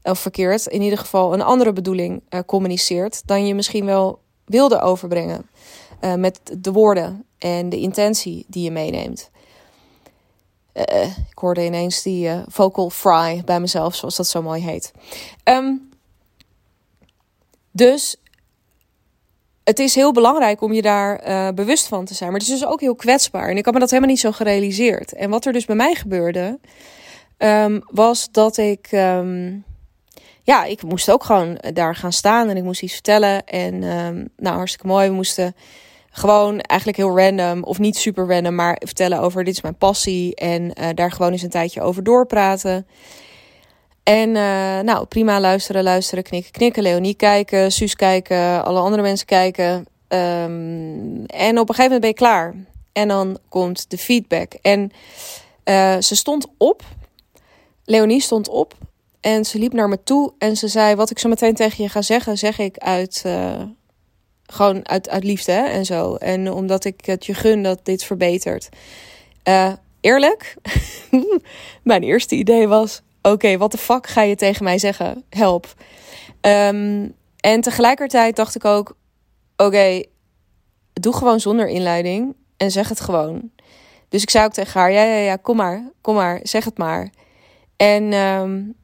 Of 0.04 0.20
verkeerd, 0.20 0.66
in 0.66 0.82
ieder 0.82 1.00
geval 1.00 1.34
een 1.34 1.42
andere 1.42 1.74
bedoeling 1.74 2.22
uh, 2.30 2.40
communiceert 2.46 3.28
dan 3.28 3.46
je 3.46 3.56
misschien 3.56 3.86
wel 3.86 4.20
wilde 4.46 4.80
overbrengen. 4.80 5.50
Uh, 6.02 6.14
met 6.14 6.40
de 6.58 6.72
woorden 6.72 7.26
en 7.38 7.70
de 7.70 7.80
intentie 7.80 8.46
die 8.48 8.64
je 8.64 8.72
meeneemt. 8.72 9.30
ik 11.30 11.38
hoorde 11.38 11.66
ineens 11.66 12.02
die 12.02 12.30
vocal 12.48 12.90
fry 12.90 13.42
bij 13.46 13.60
mezelf, 13.60 13.96
zoals 13.96 14.16
dat 14.16 14.28
zo 14.28 14.42
mooi 14.42 14.62
heet. 14.62 14.92
Um, 15.44 15.92
dus 17.72 18.16
het 19.72 19.80
is 19.80 19.96
heel 19.96 20.12
belangrijk 20.12 20.62
om 20.62 20.74
je 20.74 20.82
daar 20.82 21.28
uh, 21.28 21.50
bewust 21.56 21.88
van 21.88 22.06
te 22.06 22.14
zijn. 22.14 22.32
Maar 22.32 22.40
het 22.40 22.50
is 22.50 22.60
dus 22.60 22.68
ook 22.68 22.80
heel 22.80 22.96
kwetsbaar. 22.96 23.50
En 23.50 23.58
ik 23.58 23.66
had 23.66 23.74
me 23.74 23.80
dat 23.80 23.90
helemaal 23.90 24.12
niet 24.12 24.20
zo 24.20 24.32
gerealiseerd. 24.32 25.14
En 25.14 25.30
wat 25.30 25.46
er 25.46 25.54
dus 25.54 25.66
bij 25.66 25.76
mij 25.76 25.96
gebeurde, 25.96 26.60
um, 27.38 27.82
was 27.92 28.32
dat 28.32 28.58
ik. 28.58 28.92
Um, 28.92 29.64
ja, 30.44 30.64
ik 30.64 30.84
moest 30.84 31.12
ook 31.12 31.24
gewoon 31.24 31.60
daar 31.74 31.96
gaan 31.96 32.12
staan 32.12 32.50
en 32.50 32.58
ik 32.58 32.64
moest 32.64 32.82
iets 32.82 32.94
vertellen. 32.94 33.46
En 33.46 33.84
um, 33.84 34.30
nou, 34.38 34.56
hartstikke 34.56 34.88
mooi. 34.88 35.10
We 35.10 35.16
moesten 35.16 35.56
gewoon 36.10 36.60
eigenlijk 36.60 36.98
heel 36.98 37.18
random, 37.18 37.64
of 37.64 37.80
niet 37.80 37.98
super 37.98 38.28
random, 38.28 38.56
maar 38.56 38.82
vertellen 38.86 39.20
over 39.20 39.44
dit 39.44 39.54
is 39.54 39.62
mijn 39.62 39.78
passie. 39.78 40.36
En 40.36 40.62
uh, 40.62 40.88
daar 40.94 41.12
gewoon 41.12 41.32
eens 41.32 41.42
een 41.42 41.50
tijdje 41.50 41.82
over 41.82 42.04
doorpraten. 42.04 42.88
En 44.04 44.30
uh, 44.30 44.80
nou, 44.80 45.06
prima 45.06 45.40
luisteren, 45.40 45.84
luisteren, 45.84 46.24
knikken, 46.24 46.52
knikken. 46.52 46.84
Leonie 46.84 47.16
kijken, 47.16 47.72
Suus 47.72 47.96
kijken, 47.96 48.66
alle 48.66 48.80
andere 48.80 49.02
mensen 49.02 49.26
kijken. 49.26 49.86
Um, 50.08 51.26
en 51.26 51.60
op 51.60 51.70
een 51.70 51.76
gegeven 51.76 51.84
moment 51.84 52.00
ben 52.02 52.10
je 52.10 52.16
klaar. 52.16 52.56
En 52.92 53.08
dan 53.08 53.38
komt 53.50 53.90
de 53.90 53.98
feedback. 53.98 54.54
En 54.62 54.92
uh, 55.66 55.98
ze 56.00 56.16
stond 56.16 56.48
op. 56.58 56.84
Leonie 57.86 58.22
stond 58.22 58.50
op. 58.50 58.74
En 59.20 59.46
ze 59.46 59.60
liep 59.60 59.74
naar 59.74 59.90
me 59.90 60.04
toe. 60.04 60.34
En 60.38 60.58
ze 60.58 60.68
zei: 60.68 60.96
Wat 60.96 61.10
ik 61.10 61.20
zo 61.20 61.30
meteen 61.30 61.56
tegen 61.56 61.84
je 61.84 61.90
ga 61.90 62.02
zeggen, 62.02 62.38
zeg 62.38 62.60
ik 62.60 62.78
uit. 62.78 63.24
Uh, 63.26 63.62
gewoon 64.46 64.88
uit, 64.88 65.10
uit 65.10 65.24
liefde 65.24 65.52
hè, 65.52 65.66
en 65.66 65.86
zo. 65.86 66.16
En 66.16 66.52
omdat 66.52 66.86
ik 66.86 67.06
het 67.06 67.26
je 67.26 67.34
gun 67.34 67.64
dat 67.64 67.80
dit 67.84 68.04
verbetert. 68.04 68.70
Eerlijk, 70.02 70.56
mijn 71.84 72.04
eerste 72.04 72.36
idee 72.36 72.68
was: 72.68 73.02
oké, 73.22 73.58
wat 73.58 73.72
de 73.72 73.78
fuck 73.78 74.08
ga 74.08 74.22
je 74.22 74.36
tegen 74.36 74.64
mij 74.64 74.78
zeggen? 74.78 75.24
Help. 75.30 75.74
Um, 76.42 77.16
en 77.38 77.62
tegelijkertijd 77.62 78.36
dacht 78.36 78.56
ik 78.56 78.66
ook, 78.66 78.96
oké, 79.56 80.04
doe 80.94 81.14
gewoon 81.14 81.40
zonder 81.40 81.68
inleiding 81.68 82.36
en 82.58 82.72
zeg 82.72 82.90
het 82.90 83.00
gewoon. 83.00 83.52
Dus 84.10 84.22
ik 84.22 84.30
zei 84.30 84.46
ook 84.46 84.54
tegen 84.54 84.80
haar, 84.80 84.92
ja, 84.92 85.04
ja, 85.04 85.16
ja, 85.16 85.36
kom 85.36 85.56
maar, 85.56 85.92
kom 86.02 86.16
maar, 86.16 86.40
zeg 86.44 86.66
het 86.66 86.78
maar. 86.78 87.10
En 87.78 88.14
um, 88.14 88.76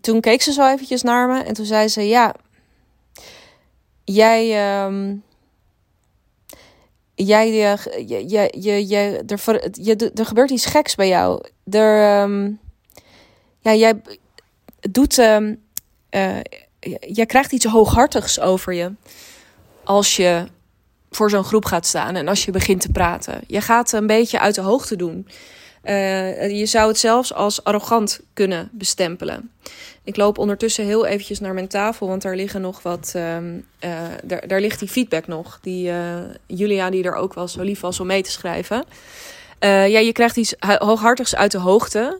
toen 0.00 0.20
keek 0.20 0.42
ze 0.42 0.52
zo 0.52 0.72
eventjes 0.72 1.02
naar 1.02 1.28
me 1.28 1.42
en 1.42 1.54
toen 1.54 1.66
zei 1.66 1.88
ze, 1.88 2.08
ja, 2.08 2.34
jij... 4.04 4.84
Um, 4.84 5.22
jij, 7.14 7.52
je, 7.52 7.76
je, 8.06 8.50
je, 8.60 8.88
je, 8.88 9.22
er, 9.26 9.70
je, 9.72 10.10
er 10.14 10.26
gebeurt 10.26 10.50
iets 10.50 10.66
geks 10.66 10.94
bij 10.94 11.08
jou. 11.08 11.40
Er, 11.70 12.22
ja, 13.64 13.74
jij 13.74 14.00
doet. 14.90 15.18
Uh, 15.18 15.36
uh, 16.10 16.40
jij 17.00 17.26
krijgt 17.26 17.52
iets 17.52 17.64
hooghartigs 17.64 18.40
over 18.40 18.72
je. 18.72 18.92
Als 19.84 20.16
je 20.16 20.46
voor 21.10 21.30
zo'n 21.30 21.44
groep 21.44 21.64
gaat 21.64 21.86
staan 21.86 22.16
en 22.16 22.28
als 22.28 22.44
je 22.44 22.50
begint 22.50 22.80
te 22.80 22.88
praten. 22.88 23.40
Je 23.46 23.60
gaat 23.60 23.92
een 23.92 24.06
beetje 24.06 24.40
uit 24.40 24.54
de 24.54 24.60
hoogte 24.60 24.96
doen. 24.96 25.28
Uh, 25.84 26.58
je 26.58 26.66
zou 26.66 26.88
het 26.88 26.98
zelfs 26.98 27.34
als 27.34 27.64
arrogant 27.64 28.20
kunnen 28.32 28.68
bestempelen. 28.72 29.50
Ik 30.02 30.16
loop 30.16 30.38
ondertussen 30.38 30.84
heel 30.84 31.06
eventjes 31.06 31.40
naar 31.40 31.54
mijn 31.54 31.68
tafel, 31.68 32.08
want 32.08 32.22
daar 32.22 32.36
liggen 32.36 32.60
nog 32.60 32.82
wat. 32.82 33.12
Uh, 33.16 33.36
uh, 33.36 33.60
daar, 34.24 34.48
daar 34.48 34.60
ligt 34.60 34.78
die 34.78 34.88
feedback 34.88 35.26
nog. 35.26 35.58
Die 35.62 35.92
Julia, 36.46 36.90
die 36.90 37.04
er 37.04 37.14
ook 37.14 37.34
wel 37.34 37.48
zo 37.48 37.62
lief 37.62 37.80
was 37.80 38.00
om 38.00 38.06
mee 38.06 38.22
te 38.22 38.30
schrijven. 38.30 38.84
ja, 39.60 39.84
je 39.84 40.12
krijgt 40.12 40.36
iets 40.36 40.54
hooghartigs 40.58 41.36
uit 41.36 41.52
de 41.52 41.58
hoogte. 41.58 42.18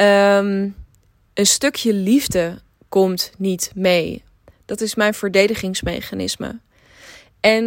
Um, 0.00 0.76
een 1.34 1.46
stukje 1.46 1.92
liefde 1.92 2.58
komt 2.88 3.32
niet 3.38 3.72
mee. 3.74 4.24
Dat 4.64 4.80
is 4.80 4.94
mijn 4.94 5.14
verdedigingsmechanisme. 5.14 6.58
En 7.40 7.64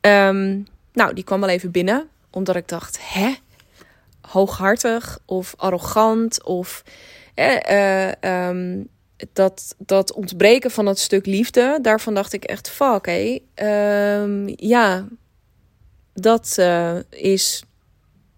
um, 0.00 0.66
nou, 0.92 1.14
die 1.14 1.24
kwam 1.24 1.40
wel 1.40 1.48
even 1.48 1.70
binnen, 1.70 2.08
omdat 2.30 2.56
ik 2.56 2.68
dacht, 2.68 2.98
hè? 3.00 3.34
Hooghartig 4.20 5.18
of 5.24 5.54
arrogant 5.56 6.44
of 6.44 6.82
eh, 7.34 8.12
uh, 8.20 8.80
dat, 9.32 9.74
dat 9.78 10.12
ontbreken 10.12 10.70
van 10.70 10.84
dat 10.84 10.98
stuk 10.98 11.26
liefde, 11.26 11.78
daarvan 11.82 12.14
dacht 12.14 12.32
ik 12.32 12.44
echt, 12.44 12.70
fuck, 12.70 13.06
hé. 13.06 13.38
Ja, 14.56 15.06
dat 16.14 16.56
uh, 16.58 16.96
is 17.10 17.64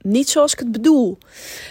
niet 0.02 0.28
zoals 0.28 0.52
ik 0.52 0.58
het 0.58 0.72
bedoel. 0.72 1.18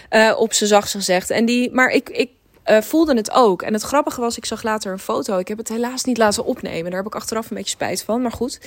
Uh, 0.09 0.33
op 0.37 0.53
z'n 0.53 0.65
zacht 0.65 0.91
gezegd. 0.91 1.29
En 1.29 1.45
die, 1.45 1.71
maar 1.71 1.89
ik, 1.89 2.09
ik 2.09 2.29
uh, 2.65 2.81
voelde 2.81 3.15
het 3.15 3.31
ook. 3.31 3.61
En 3.61 3.73
het 3.73 3.81
grappige 3.81 4.21
was, 4.21 4.37
ik 4.37 4.45
zag 4.45 4.63
later 4.63 4.91
een 4.91 4.99
foto. 4.99 5.37
Ik 5.37 5.47
heb 5.47 5.57
het 5.57 5.69
helaas 5.69 6.03
niet 6.03 6.17
laten 6.17 6.45
opnemen. 6.45 6.91
Daar 6.91 7.03
heb 7.03 7.13
ik 7.13 7.15
achteraf 7.15 7.49
een 7.49 7.57
beetje 7.57 7.71
spijt 7.71 8.03
van. 8.03 8.21
Maar 8.21 8.31
goed. 8.31 8.59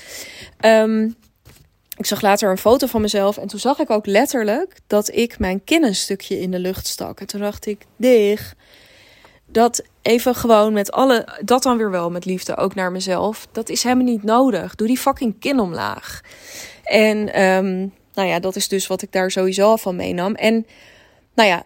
Um, 0.64 1.16
ik 1.96 2.06
zag 2.06 2.20
later 2.20 2.50
een 2.50 2.58
foto 2.58 2.86
van 2.86 3.00
mezelf. 3.00 3.36
En 3.36 3.48
toen 3.48 3.58
zag 3.58 3.78
ik 3.78 3.90
ook 3.90 4.06
letterlijk 4.06 4.78
dat 4.86 5.14
ik 5.14 5.38
mijn 5.38 5.64
kin 5.64 5.84
een 5.84 5.94
stukje 5.94 6.40
in 6.40 6.50
de 6.50 6.58
lucht 6.58 6.86
stak. 6.86 7.20
En 7.20 7.26
toen 7.26 7.40
dacht 7.40 7.66
ik, 7.66 7.86
dig. 7.96 8.54
Dat 9.46 9.82
even 10.02 10.34
gewoon 10.34 10.72
met 10.72 10.92
alle. 10.92 11.40
Dat 11.44 11.62
dan 11.62 11.76
weer 11.76 11.90
wel 11.90 12.10
met 12.10 12.24
liefde, 12.24 12.56
ook 12.56 12.74
naar 12.74 12.92
mezelf. 12.92 13.46
Dat 13.52 13.68
is 13.68 13.82
helemaal 13.82 14.04
niet 14.04 14.22
nodig. 14.22 14.74
Doe 14.74 14.86
die 14.86 14.98
fucking 14.98 15.40
kin 15.40 15.60
omlaag. 15.60 16.20
En 16.84 17.42
um, 17.42 17.92
nou 18.20 18.32
ja, 18.32 18.40
dat 18.40 18.56
is 18.56 18.68
dus 18.68 18.86
wat 18.86 19.02
ik 19.02 19.12
daar 19.12 19.30
sowieso 19.30 19.62
al 19.62 19.78
van 19.78 19.96
meenam. 19.96 20.34
En 20.34 20.66
nou 21.34 21.48
ja, 21.48 21.64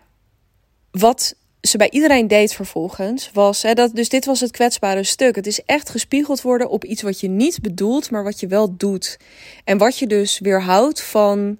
wat 0.90 1.34
ze 1.60 1.76
bij 1.76 1.90
iedereen 1.90 2.28
deed 2.28 2.54
vervolgens 2.54 3.30
was, 3.32 3.62
hè, 3.62 3.74
dat, 3.74 3.94
dus 3.94 4.08
dit 4.08 4.24
was 4.24 4.40
het 4.40 4.50
kwetsbare 4.50 5.04
stuk. 5.04 5.36
Het 5.36 5.46
is 5.46 5.62
echt 5.64 5.88
gespiegeld 5.88 6.42
worden 6.42 6.70
op 6.70 6.84
iets 6.84 7.02
wat 7.02 7.20
je 7.20 7.28
niet 7.28 7.60
bedoelt, 7.60 8.10
maar 8.10 8.24
wat 8.24 8.40
je 8.40 8.46
wel 8.46 8.76
doet. 8.76 9.18
En 9.64 9.78
wat 9.78 9.98
je 9.98 10.06
dus 10.06 10.38
weerhoudt 10.38 11.02
van 11.02 11.58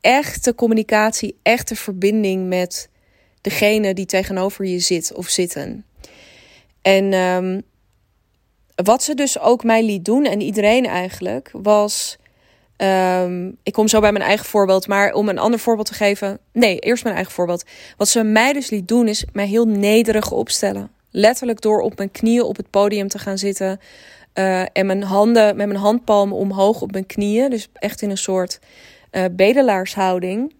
echte 0.00 0.54
communicatie, 0.54 1.38
echte 1.42 1.76
verbinding 1.76 2.48
met 2.48 2.88
degene 3.40 3.94
die 3.94 4.06
tegenover 4.06 4.64
je 4.64 4.78
zit 4.78 5.12
of 5.12 5.28
zitten. 5.28 5.84
En 6.82 7.12
um, 7.12 7.62
wat 8.74 9.02
ze 9.02 9.14
dus 9.14 9.38
ook 9.38 9.64
mij 9.64 9.84
liet 9.84 10.04
doen, 10.04 10.24
en 10.24 10.40
iedereen 10.40 10.86
eigenlijk, 10.86 11.50
was 11.52 12.18
Um, 12.76 13.56
ik 13.62 13.72
kom 13.72 13.88
zo 13.88 14.00
bij 14.00 14.12
mijn 14.12 14.24
eigen 14.24 14.46
voorbeeld, 14.46 14.86
maar 14.86 15.12
om 15.12 15.28
een 15.28 15.38
ander 15.38 15.60
voorbeeld 15.60 15.86
te 15.86 15.94
geven. 15.94 16.38
Nee, 16.52 16.78
eerst 16.78 17.02
mijn 17.02 17.14
eigen 17.14 17.32
voorbeeld. 17.32 17.64
Wat 17.96 18.08
ze 18.08 18.22
mij 18.22 18.52
dus 18.52 18.70
liet 18.70 18.88
doen, 18.88 19.08
is 19.08 19.24
mij 19.32 19.46
heel 19.46 19.64
nederig 19.64 20.30
opstellen. 20.30 20.90
Letterlijk 21.10 21.60
door 21.60 21.80
op 21.80 21.96
mijn 21.96 22.10
knieën 22.10 22.42
op 22.42 22.56
het 22.56 22.70
podium 22.70 23.08
te 23.08 23.18
gaan 23.18 23.38
zitten. 23.38 23.80
Uh, 24.34 24.60
en 24.72 24.86
mijn 24.86 25.02
handen 25.02 25.56
met 25.56 25.66
mijn 25.66 25.78
handpalmen 25.78 26.36
omhoog 26.36 26.80
op 26.80 26.92
mijn 26.92 27.06
knieën. 27.06 27.50
Dus 27.50 27.68
echt 27.72 28.02
in 28.02 28.10
een 28.10 28.18
soort 28.18 28.58
uh, 29.12 29.24
bedelaarshouding. 29.32 30.54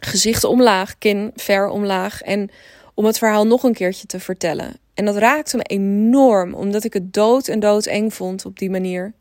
Gezicht 0.00 0.44
omlaag, 0.44 0.98
kin 0.98 1.30
ver 1.34 1.68
omlaag. 1.68 2.22
En 2.22 2.50
om 2.94 3.04
het 3.04 3.18
verhaal 3.18 3.46
nog 3.46 3.62
een 3.62 3.74
keertje 3.74 4.06
te 4.06 4.20
vertellen. 4.20 4.76
En 4.94 5.04
dat 5.04 5.16
raakte 5.16 5.56
me 5.56 5.62
enorm, 5.62 6.54
omdat 6.54 6.84
ik 6.84 6.92
het 6.92 7.12
dood 7.12 7.48
en 7.48 7.60
dood 7.60 7.86
eng 7.86 8.10
vond 8.10 8.44
op 8.44 8.58
die 8.58 8.70
manier. 8.70 9.12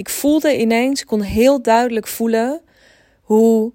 Ik 0.00 0.08
voelde 0.08 0.58
ineens, 0.58 1.00
ik 1.00 1.06
kon 1.06 1.22
heel 1.22 1.62
duidelijk 1.62 2.06
voelen 2.06 2.60
hoe 3.20 3.72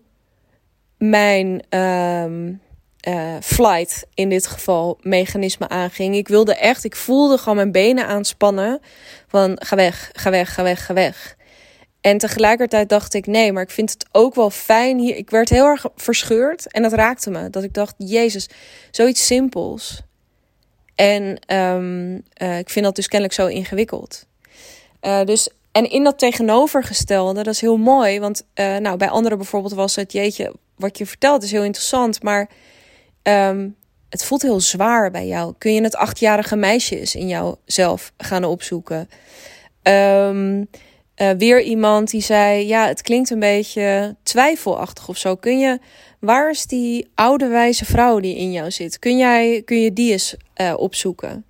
mijn 0.98 1.64
um, 1.80 2.62
uh, 3.08 3.36
flight 3.42 4.06
in 4.14 4.30
dit 4.30 4.48
geval 4.48 4.98
mechanisme 5.02 5.70
aanging. 5.70 6.16
Ik 6.16 6.28
wilde 6.28 6.56
echt, 6.56 6.84
ik 6.84 6.96
voelde 6.96 7.38
gewoon 7.38 7.56
mijn 7.56 7.72
benen 7.72 8.08
aanspannen 8.08 8.80
van 9.28 9.58
ga 9.62 9.76
weg, 9.76 10.10
ga 10.14 10.30
weg, 10.30 10.54
ga 10.54 10.64
weg, 10.64 10.86
ga 10.86 10.94
weg. 10.94 11.36
En 12.02 12.18
tegelijkertijd 12.18 12.90
dacht 12.90 13.14
ik, 13.14 13.26
nee, 13.26 13.52
maar 13.52 13.64
ik 13.64 13.72
vind 13.72 13.92
het 13.92 14.06
ook 14.12 14.36
wel 14.36 14.50
fijn 14.50 15.00
hier. 15.00 15.16
Ik 15.16 15.30
werd 15.30 15.50
heel 15.50 15.66
erg 15.66 15.86
verscheurd 15.96 16.72
en 16.72 16.82
dat 16.82 16.94
raakte 16.94 17.30
me. 17.30 17.50
Dat 17.50 17.64
ik 17.64 17.74
dacht, 17.74 17.96
Jezus, 17.98 18.50
zoiets 18.92 19.26
simpels. 19.26 20.02
En 20.96 21.40
ehm, 21.40 22.20
eh, 22.34 22.58
ik 22.58 22.70
vind 22.70 22.86
dat 22.86 22.96
dus 22.96 23.08
kennelijk 23.08 23.40
zo 23.40 23.48
ingewikkeld. 23.48 24.26
Uh, 25.02 25.24
dus, 25.24 25.50
en 25.76 25.90
in 25.90 26.04
dat 26.04 26.20
tegenovergestelde, 26.20 27.44
dat 27.44 27.54
is 27.54 27.62
heel 27.62 27.78
mooi. 27.78 28.20
Want 28.20 28.46
uh, 28.56 28.78
nou, 28.78 28.98
bij 28.98 29.10
anderen 29.10 29.38
bijvoorbeeld 29.38 29.74
was 29.74 29.96
het, 29.96 30.12
jeetje, 30.12 30.54
wat 30.76 30.98
je 30.98 31.06
vertelt 31.06 31.44
is 31.44 31.52
heel 31.52 31.64
interessant. 31.64 32.24
Maar 32.24 32.50
um, 33.24 33.76
het 34.10 34.26
voelt 34.26 34.42
heel 34.42 34.60
zwaar 34.60 35.12
bij 35.12 35.28
jou. 35.28 35.54
Kun 35.58 35.74
je 35.74 35.82
het 35.82 35.96
achtjarige 35.96 36.56
meisje 36.56 37.00
eens 37.00 37.16
in 37.16 37.28
jouzelf 37.28 38.12
gaan 38.18 38.44
opzoeken? 38.44 39.10
Um, 39.84 40.68
weer 41.38 41.62
iemand 41.62 42.10
die 42.10 42.22
zei: 42.22 42.68
Ja, 42.68 42.88
het 42.88 43.02
klinkt 43.02 43.30
een 43.30 43.40
beetje 43.40 44.16
twijfelachtig 44.24 45.08
of 45.10 45.18
zo. 45.18 45.36
Kun 45.36 45.60
je, 45.60 45.80
waar 46.20 46.50
is 46.50 46.66
die 46.66 47.08
oude 47.16 47.48
wijze 47.48 47.86
vrouw 47.86 48.20
die 48.20 48.38
in 48.38 48.52
jou 48.52 48.72
zit? 48.72 49.00
Kun, 49.00 49.18
jij, 49.18 49.62
kun 49.66 49.82
je 49.82 49.94
die 49.94 50.12
eens 50.12 50.36
uh, 50.62 50.74
opzoeken? 50.78 51.46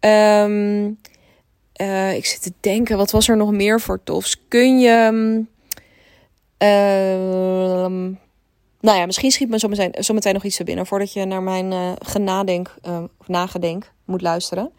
Um, 0.00 0.98
uh, 1.80 2.14
ik 2.14 2.26
zit 2.26 2.42
te 2.42 2.52
denken, 2.60 2.96
wat 2.96 3.10
was 3.10 3.28
er 3.28 3.36
nog 3.36 3.50
meer 3.50 3.80
voor 3.80 4.00
tofs? 4.04 4.42
Kun 4.48 4.80
je. 4.80 5.06
Um, 6.58 8.18
nou 8.80 8.98
ja, 8.98 9.06
misschien 9.06 9.30
schiet 9.30 9.48
me 9.48 9.58
zometeen, 9.58 9.94
zometeen 9.98 10.34
nog 10.34 10.44
iets 10.44 10.56
te 10.56 10.64
binnen 10.64 10.86
voordat 10.86 11.12
je 11.12 11.24
naar 11.24 11.42
mijn 11.42 11.72
uh, 11.72 11.92
genadenk 11.98 12.74
of 13.18 13.28
nagedenk 13.28 13.92
moet 14.04 14.22
luisteren. 14.22 14.70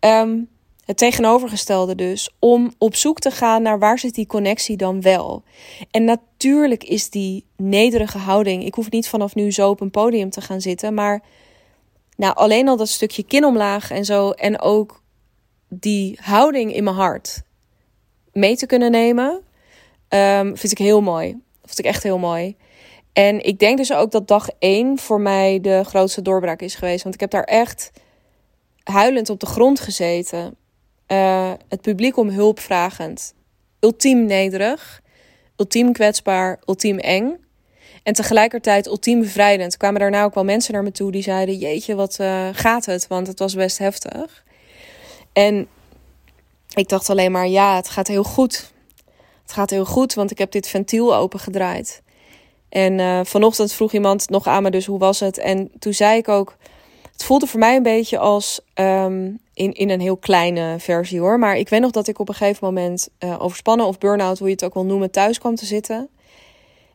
Um, 0.00 0.48
het 0.84 0.96
tegenovergestelde 0.96 1.94
dus, 1.94 2.30
om 2.38 2.74
op 2.78 2.94
zoek 2.94 3.18
te 3.18 3.30
gaan 3.30 3.62
naar 3.62 3.78
waar 3.78 3.98
zit 3.98 4.14
die 4.14 4.26
connectie 4.26 4.76
dan 4.76 5.00
wel. 5.00 5.42
En 5.90 6.04
natuurlijk 6.04 6.84
is 6.84 7.10
die 7.10 7.44
nederige 7.56 8.18
houding, 8.18 8.64
ik 8.64 8.74
hoef 8.74 8.90
niet 8.90 9.08
vanaf 9.08 9.34
nu 9.34 9.52
zo 9.52 9.68
op 9.68 9.80
een 9.80 9.90
podium 9.90 10.30
te 10.30 10.40
gaan 10.40 10.60
zitten, 10.60 10.94
maar 10.94 11.22
nou, 12.16 12.34
alleen 12.34 12.68
al 12.68 12.76
dat 12.76 12.88
stukje 12.88 13.22
kin 13.22 13.44
omlaag 13.44 13.90
en 13.90 14.04
zo, 14.04 14.30
en 14.30 14.60
ook 14.60 15.01
die 15.74 16.18
houding 16.22 16.74
in 16.74 16.84
mijn 16.84 16.96
hart 16.96 17.42
mee 18.32 18.56
te 18.56 18.66
kunnen 18.66 18.90
nemen, 18.90 19.42
um, 20.08 20.56
vind 20.56 20.72
ik 20.72 20.78
heel 20.78 21.00
mooi. 21.00 21.40
Vind 21.64 21.78
ik 21.78 21.84
echt 21.84 22.02
heel 22.02 22.18
mooi. 22.18 22.56
En 23.12 23.44
ik 23.44 23.58
denk 23.58 23.76
dus 23.76 23.92
ook 23.92 24.10
dat 24.10 24.28
dag 24.28 24.48
één 24.58 24.98
voor 24.98 25.20
mij 25.20 25.60
de 25.60 25.84
grootste 25.84 26.22
doorbraak 26.22 26.60
is 26.60 26.74
geweest. 26.74 27.02
Want 27.02 27.14
ik 27.14 27.20
heb 27.20 27.30
daar 27.30 27.44
echt 27.44 27.90
huilend 28.82 29.30
op 29.30 29.40
de 29.40 29.46
grond 29.46 29.80
gezeten. 29.80 30.56
Uh, 31.08 31.52
het 31.68 31.80
publiek 31.80 32.16
om 32.16 32.28
hulp 32.28 32.60
vragend. 32.60 33.34
Ultiem 33.80 34.24
nederig, 34.24 35.02
ultiem 35.56 35.92
kwetsbaar, 35.92 36.60
ultiem 36.66 36.98
eng. 36.98 37.36
En 38.02 38.12
tegelijkertijd 38.12 38.86
ultiem 38.86 39.20
bevrijdend. 39.20 39.76
kwamen 39.76 40.00
daarna 40.00 40.24
ook 40.24 40.34
wel 40.34 40.44
mensen 40.44 40.72
naar 40.72 40.82
me 40.82 40.90
toe 40.90 41.12
die 41.12 41.22
zeiden: 41.22 41.58
Jeetje, 41.58 41.94
wat 41.94 42.18
uh, 42.20 42.48
gaat 42.52 42.84
het? 42.84 43.06
Want 43.06 43.26
het 43.26 43.38
was 43.38 43.54
best 43.54 43.78
heftig. 43.78 44.44
En 45.32 45.68
ik 46.74 46.88
dacht 46.88 47.10
alleen 47.10 47.32
maar: 47.32 47.48
Ja, 47.48 47.76
het 47.76 47.88
gaat 47.88 48.08
heel 48.08 48.24
goed. 48.24 48.72
Het 49.42 49.52
gaat 49.52 49.70
heel 49.70 49.84
goed, 49.84 50.14
want 50.14 50.30
ik 50.30 50.38
heb 50.38 50.50
dit 50.50 50.68
ventiel 50.68 51.16
opengedraaid. 51.16 52.02
En 52.68 52.98
uh, 52.98 53.20
vanochtend 53.24 53.72
vroeg 53.72 53.92
iemand 53.92 54.28
nog 54.28 54.46
aan 54.46 54.62
me, 54.62 54.70
dus 54.70 54.86
hoe 54.86 54.98
was 54.98 55.20
het? 55.20 55.38
En 55.38 55.70
toen 55.78 55.92
zei 55.92 56.18
ik 56.18 56.28
ook: 56.28 56.56
Het 57.12 57.24
voelde 57.24 57.46
voor 57.46 57.60
mij 57.60 57.76
een 57.76 57.82
beetje 57.82 58.18
als 58.18 58.60
um, 58.74 59.38
in, 59.54 59.72
in 59.72 59.90
een 59.90 60.00
heel 60.00 60.16
kleine 60.16 60.76
versie 60.78 61.20
hoor. 61.20 61.38
Maar 61.38 61.56
ik 61.56 61.68
weet 61.68 61.80
nog 61.80 61.90
dat 61.90 62.08
ik 62.08 62.18
op 62.18 62.28
een 62.28 62.34
gegeven 62.34 62.66
moment 62.66 63.08
uh, 63.18 63.42
overspannen 63.42 63.86
of 63.86 63.98
burn-out, 63.98 64.38
hoe 64.38 64.48
je 64.48 64.54
het 64.54 64.64
ook 64.64 64.74
wil 64.74 64.84
noemen, 64.84 65.10
thuis 65.10 65.38
kwam 65.38 65.54
te 65.54 65.66
zitten. 65.66 66.08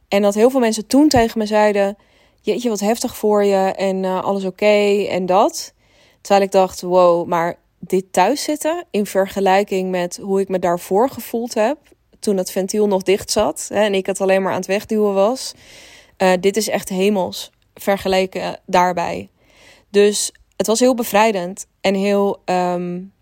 En 0.08 0.22
dat 0.22 0.34
heel 0.34 0.50
veel 0.50 0.60
mensen 0.60 0.88
toen 0.88 1.08
tegen 1.08 1.39
me 1.39 1.46
zeiden: 1.46 1.98
Jeetje, 2.41 2.70
wat 2.70 2.79
heftig 2.79 3.17
voor 3.17 3.44
je 3.44 3.74
en 3.75 4.03
uh, 4.03 4.24
alles 4.24 4.46
oké 4.46 5.06
en 5.10 5.25
dat. 5.25 5.74
Terwijl 6.22 6.46
ik 6.46 6.51
dacht: 6.51 6.82
Wow, 6.82 7.27
maar 7.27 7.58
dit 7.89 8.13
thuis 8.13 8.44
zitten 8.44 8.86
in 8.91 9.06
vergelijking 9.06 9.89
met 9.89 10.20
hoe 10.22 10.39
ik 10.39 10.48
me 10.48 10.60
daarvoor 10.60 11.10
gevoeld 11.10 11.54
heb. 11.54 11.78
Toen 12.19 12.38
het 12.38 12.52
ventiel 12.52 12.88
nog 12.88 13.04
dicht 13.04 13.32
zat 13.32 13.65
hè, 13.73 13.84
en 13.84 13.93
ik 13.93 14.06
het 14.06 14.21
alleen 14.21 14.41
maar 14.41 14.52
aan 14.52 14.58
het 14.58 14.67
wegduwen 14.67 15.13
was. 15.13 15.54
Uh, 16.17 16.34
dit 16.39 16.58
is 16.58 16.69
echt 16.69 16.89
hemels 16.89 17.52
vergeleken 17.73 18.60
daarbij. 18.65 19.30
Dus 19.89 20.32
het 20.56 20.67
was 20.67 20.80
heel 20.80 20.95
bevrijdend 20.95 21.65
en 21.82 21.95
heel 21.95 22.41
um, 22.45 23.13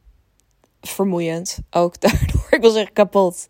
vermoeiend. 0.82 1.60
Ook 1.70 2.00
daardoor, 2.02 2.48
ik 2.50 2.62
wil 2.62 2.72
zeggen 2.72 2.94
kapot. 2.94 3.48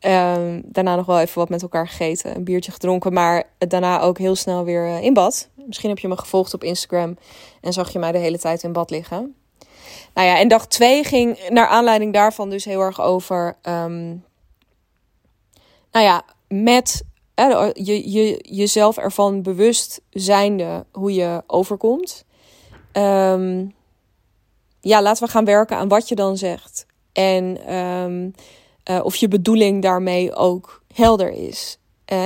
Um, 0.00 0.62
daarna 0.64 0.96
nog 0.96 1.06
wel 1.06 1.20
even 1.20 1.38
wat 1.38 1.48
met 1.48 1.62
elkaar 1.62 1.88
gegeten, 1.88 2.36
een 2.36 2.44
biertje 2.44 2.72
gedronken, 2.72 3.12
maar 3.12 3.44
daarna 3.58 4.00
ook 4.00 4.18
heel 4.18 4.34
snel 4.34 4.64
weer 4.64 4.86
uh, 4.86 5.02
in 5.02 5.14
bad. 5.14 5.48
Misschien 5.66 5.88
heb 5.88 5.98
je 5.98 6.08
me 6.08 6.16
gevolgd 6.16 6.54
op 6.54 6.64
Instagram 6.64 7.16
en 7.60 7.72
zag 7.72 7.92
je 7.92 7.98
mij 7.98 8.12
de 8.12 8.18
hele 8.18 8.38
tijd 8.38 8.62
in 8.62 8.72
bad 8.72 8.90
liggen. 8.90 9.34
Nou 10.16 10.28
ja, 10.28 10.38
en 10.38 10.48
dag 10.48 10.66
twee 10.66 11.04
ging 11.04 11.48
naar 11.48 11.66
aanleiding 11.66 12.12
daarvan 12.12 12.50
dus 12.50 12.64
heel 12.64 12.80
erg 12.80 13.00
over. 13.00 13.56
Um, 13.62 14.24
nou 15.90 16.04
ja, 16.04 16.22
met 16.48 17.02
eh, 17.34 17.68
je, 17.72 18.10
je, 18.10 18.38
jezelf 18.42 18.96
ervan 18.96 19.42
bewust 19.42 20.00
zijnde 20.10 20.86
hoe 20.92 21.14
je 21.14 21.42
overkomt. 21.46 22.24
Um, 22.92 23.74
ja, 24.80 25.02
laten 25.02 25.24
we 25.24 25.30
gaan 25.30 25.44
werken 25.44 25.76
aan 25.76 25.88
wat 25.88 26.08
je 26.08 26.14
dan 26.14 26.36
zegt. 26.36 26.86
En 27.12 27.74
um, 27.74 28.34
uh, 28.90 29.04
of 29.04 29.16
je 29.16 29.28
bedoeling 29.28 29.82
daarmee 29.82 30.34
ook 30.34 30.82
helder 30.94 31.32
is. 31.32 31.78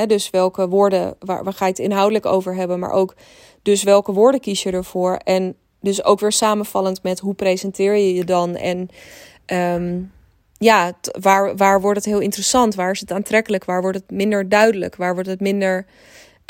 Dus 0.06 0.30
welke 0.30 0.68
woorden, 0.68 1.16
waar, 1.18 1.44
waar 1.44 1.52
ga 1.52 1.64
je 1.64 1.70
het 1.70 1.80
inhoudelijk 1.80 2.26
over 2.26 2.54
hebben, 2.54 2.78
maar 2.78 2.92
ook 2.92 3.14
dus 3.62 3.82
welke 3.82 4.12
woorden 4.12 4.40
kies 4.40 4.62
je 4.62 4.70
ervoor. 4.70 5.14
En 5.16 5.56
dus 5.80 6.04
ook 6.04 6.20
weer 6.20 6.32
samenvallend 6.32 7.02
met 7.02 7.18
hoe 7.18 7.34
presenteer 7.34 7.96
je 7.96 8.14
je 8.14 8.24
dan. 8.24 8.56
En 8.56 8.88
um, 9.46 10.12
ja, 10.58 10.92
waar, 11.20 11.56
waar 11.56 11.80
wordt 11.80 11.96
het 11.96 12.06
heel 12.06 12.20
interessant? 12.20 12.74
Waar 12.74 12.90
is 12.90 13.00
het 13.00 13.12
aantrekkelijk? 13.12 13.64
Waar 13.64 13.80
wordt 13.80 13.96
het 13.96 14.10
minder 14.10 14.48
duidelijk? 14.48 14.96
Waar 14.96 15.14
wordt 15.14 15.28
het 15.28 15.40
minder 15.40 15.86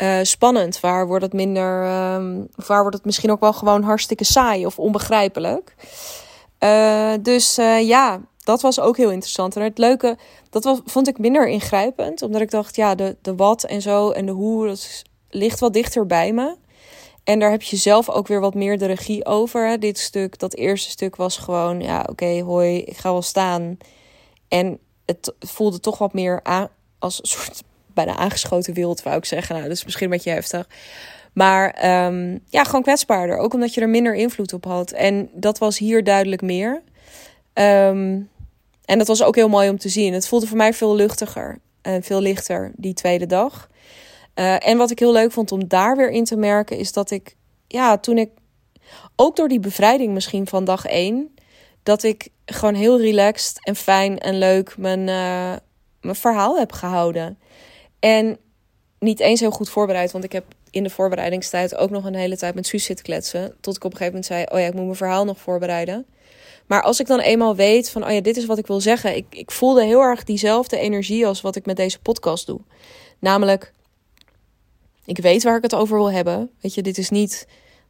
uh, 0.03 0.19
spannend? 0.23 0.81
Waar 0.81 1.07
wordt 1.07 1.25
het 1.25 1.33
minder. 1.33 1.83
Um, 2.15 2.49
waar 2.67 2.81
wordt 2.81 2.97
het 2.97 3.05
misschien 3.05 3.31
ook 3.31 3.41
wel 3.41 3.53
gewoon 3.53 3.83
hartstikke 3.83 4.25
saai 4.25 4.67
of 4.67 4.79
onbegrijpelijk? 4.79 5.75
Uh, 6.65 7.13
dus 7.23 7.59
uh, 7.59 7.87
ja, 7.89 8.21
dat 8.39 8.61
was 8.61 8.81
ook 8.81 8.97
heel 8.97 9.11
interessant. 9.11 9.57
En 9.57 9.63
het 9.63 9.79
leuke, 9.79 10.19
dat 10.51 10.65
was, 10.65 10.81
vond 10.85 11.09
ik 11.09 11.19
minder 11.19 11.49
ingrijpend. 11.49 12.23
Omdat 12.23 12.41
ik 12.41 12.51
dacht, 12.51 12.77
ja, 12.77 12.95
de, 12.95 13.17
de 13.23 13.35
wat 13.35 13.65
en 13.65 13.83
zo 13.83 14.11
en 14.11 14.27
de 14.27 14.33
hoe, 14.33 14.67
dat 14.67 15.03
ligt 15.31 15.61
wat 15.61 15.73
dichter 15.73 16.07
bij 16.07 16.33
me. 16.33 16.57
En 17.31 17.39
daar 17.39 17.51
heb 17.51 17.63
je 17.63 17.77
zelf 17.77 18.11
ook 18.11 18.29
weer 18.29 18.41
wat 18.41 18.55
meer 18.55 18.79
de 18.79 18.87
regie 18.87 19.27
over. 19.27 19.81
Dit 19.81 19.99
stuk, 19.99 20.39
dat 20.39 20.55
eerste 20.55 20.91
stuk 20.91 21.17
was 21.17 21.37
gewoon, 21.37 21.81
ja, 21.81 22.07
oké, 22.09 22.41
hoi, 22.41 22.79
ik 22.79 22.97
ga 22.97 23.13
wel 23.13 23.23
staan. 23.23 23.79
En 24.49 24.79
het 25.07 25.35
voelde 25.39 25.81
toch 25.81 25.99
wat 25.99 26.13
meer 26.13 26.41
aan, 26.43 26.69
als 26.99 27.19
een 27.19 27.29
soort 27.29 27.63
bijna 27.95 28.17
aangeschoten 28.17 28.75
wild, 28.75 29.03
wou 29.03 29.17
ik 29.17 29.25
zeggen. 29.25 29.55
Nou, 29.55 29.69
dat 29.69 29.77
is 29.77 29.85
misschien 29.85 30.05
een 30.05 30.13
beetje 30.13 30.31
heftig. 30.31 30.69
Maar 31.33 31.67
um, 32.07 32.41
ja, 32.49 32.65
gewoon 32.65 32.83
kwetsbaarder. 32.83 33.37
Ook 33.37 33.55
omdat 33.55 33.75
je 33.75 33.81
er 33.81 33.89
minder 33.89 34.15
invloed 34.15 34.53
op 34.53 34.65
had. 34.65 34.91
En 34.91 35.31
dat 35.33 35.59
was 35.59 35.79
hier 35.79 36.05
duidelijk 36.05 36.43
meer. 36.43 36.83
Um, 37.55 38.29
en 38.85 38.99
dat 38.99 39.07
was 39.07 39.23
ook 39.23 39.35
heel 39.35 39.49
mooi 39.49 39.69
om 39.69 39.79
te 39.79 39.89
zien. 39.89 40.13
Het 40.13 40.29
voelde 40.29 40.47
voor 40.47 40.57
mij 40.57 40.75
veel 40.75 40.95
luchtiger 40.95 41.59
en 41.83 42.03
veel 42.03 42.21
lichter 42.21 42.73
die 42.77 42.95
tweede 42.95 43.27
dag. 43.27 43.69
Uh, 44.41 44.67
en 44.67 44.79
wat 44.79 44.91
ik 44.91 44.99
heel 44.99 45.13
leuk 45.13 45.33
vond 45.33 45.53
om 45.53 45.69
daar 45.69 45.97
weer 45.97 46.11
in 46.11 46.25
te 46.25 46.37
merken, 46.37 46.77
is 46.77 46.93
dat 46.93 47.11
ik, 47.11 47.37
ja, 47.67 47.99
toen 47.99 48.19
ik 48.19 48.31
ook 49.17 49.37
door 49.37 49.49
die 49.49 49.61
bevrijding 49.61 50.13
misschien 50.13 50.47
van 50.47 50.65
dag 50.65 50.87
één, 50.87 51.35
dat 51.83 52.03
ik 52.03 52.29
gewoon 52.47 52.75
heel 52.75 53.01
relaxed 53.01 53.65
en 53.67 53.77
fijn 53.77 54.19
en 54.19 54.39
leuk 54.39 54.77
mijn, 54.79 55.01
uh, 55.01 55.57
mijn 56.01 56.17
verhaal 56.17 56.59
heb 56.59 56.73
gehouden. 56.73 57.39
En 57.99 58.39
niet 58.99 59.21
eens 59.21 59.41
heel 59.41 59.51
goed 59.51 59.71
voorbereid, 59.71 60.13
want 60.13 60.25
ik 60.25 60.33
heb 60.33 60.45
in 60.71 60.83
de 60.83 60.91
voorbereidingstijd 60.91 61.77
ook 61.77 61.91
nog 61.91 62.05
een 62.05 62.15
hele 62.15 62.37
tijd 62.37 62.55
met 62.55 62.67
Suus 62.67 62.85
zitten 62.85 63.05
kletsen. 63.05 63.55
Tot 63.61 63.77
ik 63.77 63.85
op 63.85 63.91
een 63.91 63.97
gegeven 63.97 64.21
moment 64.21 64.27
zei: 64.27 64.45
Oh 64.53 64.61
ja, 64.61 64.67
ik 64.67 64.75
moet 64.75 64.85
mijn 64.85 64.97
verhaal 64.97 65.25
nog 65.25 65.39
voorbereiden. 65.39 66.07
Maar 66.67 66.83
als 66.83 67.01
ik 67.01 67.07
dan 67.07 67.21
eenmaal 67.21 67.57
weet 67.57 67.91
van: 67.91 68.05
Oh 68.05 68.11
ja, 68.11 68.21
dit 68.21 68.37
is 68.37 68.47
wat 68.47 68.59
ik 68.59 68.67
wil 68.67 68.81
zeggen. 68.81 69.17
Ik, 69.17 69.27
ik 69.31 69.51
voelde 69.51 69.85
heel 69.85 70.01
erg 70.01 70.25
diezelfde 70.25 70.79
energie 70.79 71.27
als 71.27 71.41
wat 71.41 71.57
ik 71.57 71.67
met 71.67 71.77
deze 71.77 72.01
podcast 72.01 72.47
doe. 72.47 72.61
Namelijk, 73.19 73.73
ik 75.11 75.19
weet 75.19 75.43
waar 75.43 75.57
ik 75.57 75.63
het 75.63 75.75
over 75.75 75.97
wil 75.97 76.11
hebben. 76.11 76.51
Weet 76.61 76.75
je, 76.75 76.83
dit 76.83 76.99
is 76.99 77.11
niet 77.11 77.47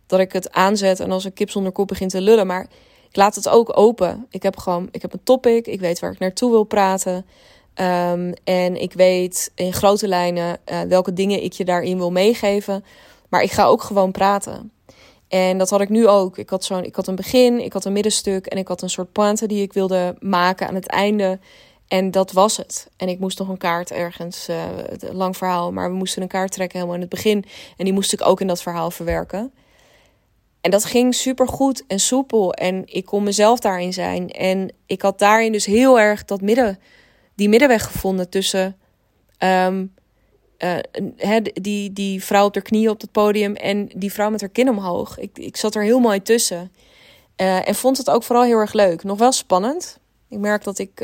dat 0.07 0.21
ik 0.21 0.33
het 0.33 0.53
aanzet 0.53 1.01
en 1.01 1.11
als 1.11 1.25
een 1.25 1.33
kip 1.33 1.51
zonder 1.51 1.73
kop 1.73 1.89
begin 1.89 2.09
te 2.09 2.21
lullen. 2.21 2.47
Maar 2.47 2.69
ik 3.09 3.17
laat 3.17 3.35
het 3.35 3.49
ook 3.49 3.79
open. 3.79 4.27
Ik 4.31 4.43
heb 4.43 4.57
gewoon, 4.57 4.89
ik 4.91 5.03
heb 5.03 5.13
een 5.13 5.23
topic. 5.25 5.67
Ik 5.67 5.81
weet 5.81 5.99
waar 5.99 6.13
ik 6.13 6.19
naartoe 6.19 6.51
wil 6.51 6.65
praten. 6.65 7.27
Um, 7.75 8.33
en 8.45 8.81
ik 8.81 8.93
weet 8.93 9.53
in 9.55 9.73
grote 9.73 10.09
lijnen 10.09 10.59
uh, 10.73 10.81
welke 10.81 11.13
dingen 11.13 11.43
ik 11.43 11.53
je 11.53 11.65
daarin 11.65 11.97
wil 11.97 12.11
meegeven. 12.11 12.85
Maar 13.29 13.43
ik 13.43 13.51
ga 13.51 13.65
ook 13.65 13.83
gewoon 13.83 14.11
praten. 14.11 14.73
En 15.29 15.59
dat 15.59 15.71
had 15.71 15.81
ik 15.81 15.89
nu 15.89 16.09
ook. 16.09 16.39
Ik 16.39 16.51
had, 16.51 16.65
zo'n, 16.65 16.85
ik 16.85 16.97
had 16.97 17.07
een 17.07 17.17
begin, 17.17 17.65
ik 17.65 17.73
had 17.73 17.85
een 17.85 17.93
middenstuk 17.93 18.47
en 18.47 18.59
ik 18.59 18.69
had 18.69 18.83
een 18.83 18.91
soort 18.91 19.13
pointe 19.13 19.47
die 19.47 19.63
ik 19.63 19.73
wilde 19.73 20.17
maken 20.19 20.69
aan 20.69 20.75
het 20.75 20.87
einde. 20.87 21.39
En 21.91 22.11
dat 22.11 22.33
was 22.33 22.57
het. 22.57 22.91
En 22.97 23.09
ik 23.09 23.19
moest 23.19 23.39
nog 23.39 23.49
een 23.49 23.57
kaart 23.57 23.91
ergens, 23.91 24.49
uh, 24.49 24.67
lang 25.13 25.37
verhaal, 25.37 25.73
maar 25.73 25.91
we 25.91 25.97
moesten 25.97 26.23
een 26.23 26.29
kaart 26.29 26.53
trekken 26.53 26.77
helemaal 26.77 26.97
in 26.97 27.07
het 27.09 27.11
begin. 27.11 27.45
En 27.77 27.85
die 27.85 27.93
moest 27.93 28.13
ik 28.13 28.27
ook 28.27 28.41
in 28.41 28.47
dat 28.47 28.63
verhaal 28.63 28.91
verwerken. 28.91 29.53
En 30.61 30.71
dat 30.71 30.85
ging 30.85 31.15
super 31.15 31.49
goed 31.49 31.85
en 31.87 32.01
soepel. 32.01 32.55
En 32.55 32.83
ik 32.87 33.05
kon 33.05 33.23
mezelf 33.23 33.59
daarin 33.59 33.93
zijn. 33.93 34.31
En 34.31 34.73
ik 34.87 35.03
had 35.03 35.19
daarin 35.19 35.53
dus 35.53 35.67
heel 35.67 36.01
erg 36.01 36.25
dat 36.25 36.41
midden, 36.41 36.79
die 37.35 37.49
middenweg 37.49 37.85
gevonden 37.85 38.29
tussen 38.29 38.77
ehm, 39.39 39.87
uh, 40.59 41.37
die, 41.53 41.93
die 41.93 42.25
vrouw 42.25 42.45
op 42.45 42.55
haar 42.55 42.63
knieën 42.63 42.91
op 42.91 43.01
het 43.01 43.13
podium 43.13 43.55
en 43.55 43.89
die 43.95 44.13
vrouw 44.13 44.31
met 44.31 44.41
haar 44.41 44.51
kin 44.51 44.69
omhoog. 44.69 45.19
Ik, 45.19 45.39
ik 45.39 45.57
zat 45.57 45.75
er 45.75 45.83
heel 45.83 46.01
mooi 46.01 46.23
tussen. 46.23 46.73
Uh, 47.37 47.69
en 47.69 47.75
vond 47.75 47.97
het 47.97 48.11
ook 48.11 48.23
vooral 48.23 48.45
heel 48.45 48.59
erg 48.59 48.73
leuk. 48.73 49.03
Nog 49.03 49.19
wel 49.19 49.33
spannend. 49.33 49.99
Ik 50.29 50.39
merk 50.39 50.65
dat 50.65 50.79
ik, 50.79 51.01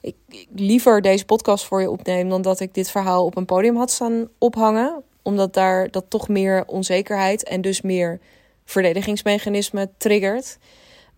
ik, 0.00 0.14
liever 0.54 1.00
deze 1.00 1.24
podcast 1.24 1.64
voor 1.64 1.80
je 1.80 1.90
opneem 1.90 2.28
dan 2.28 2.42
dat 2.42 2.60
ik 2.60 2.74
dit 2.74 2.90
verhaal 2.90 3.24
op 3.24 3.36
een 3.36 3.44
podium 3.44 3.76
had 3.76 3.90
staan 3.90 4.28
ophangen. 4.38 5.02
Omdat 5.22 5.54
daar 5.54 5.90
dat 5.90 6.04
toch 6.08 6.28
meer 6.28 6.64
onzekerheid 6.66 7.44
en 7.44 7.60
dus 7.60 7.80
meer 7.80 8.20
verdedigingsmechanismen 8.64 9.92
triggert. 9.96 10.58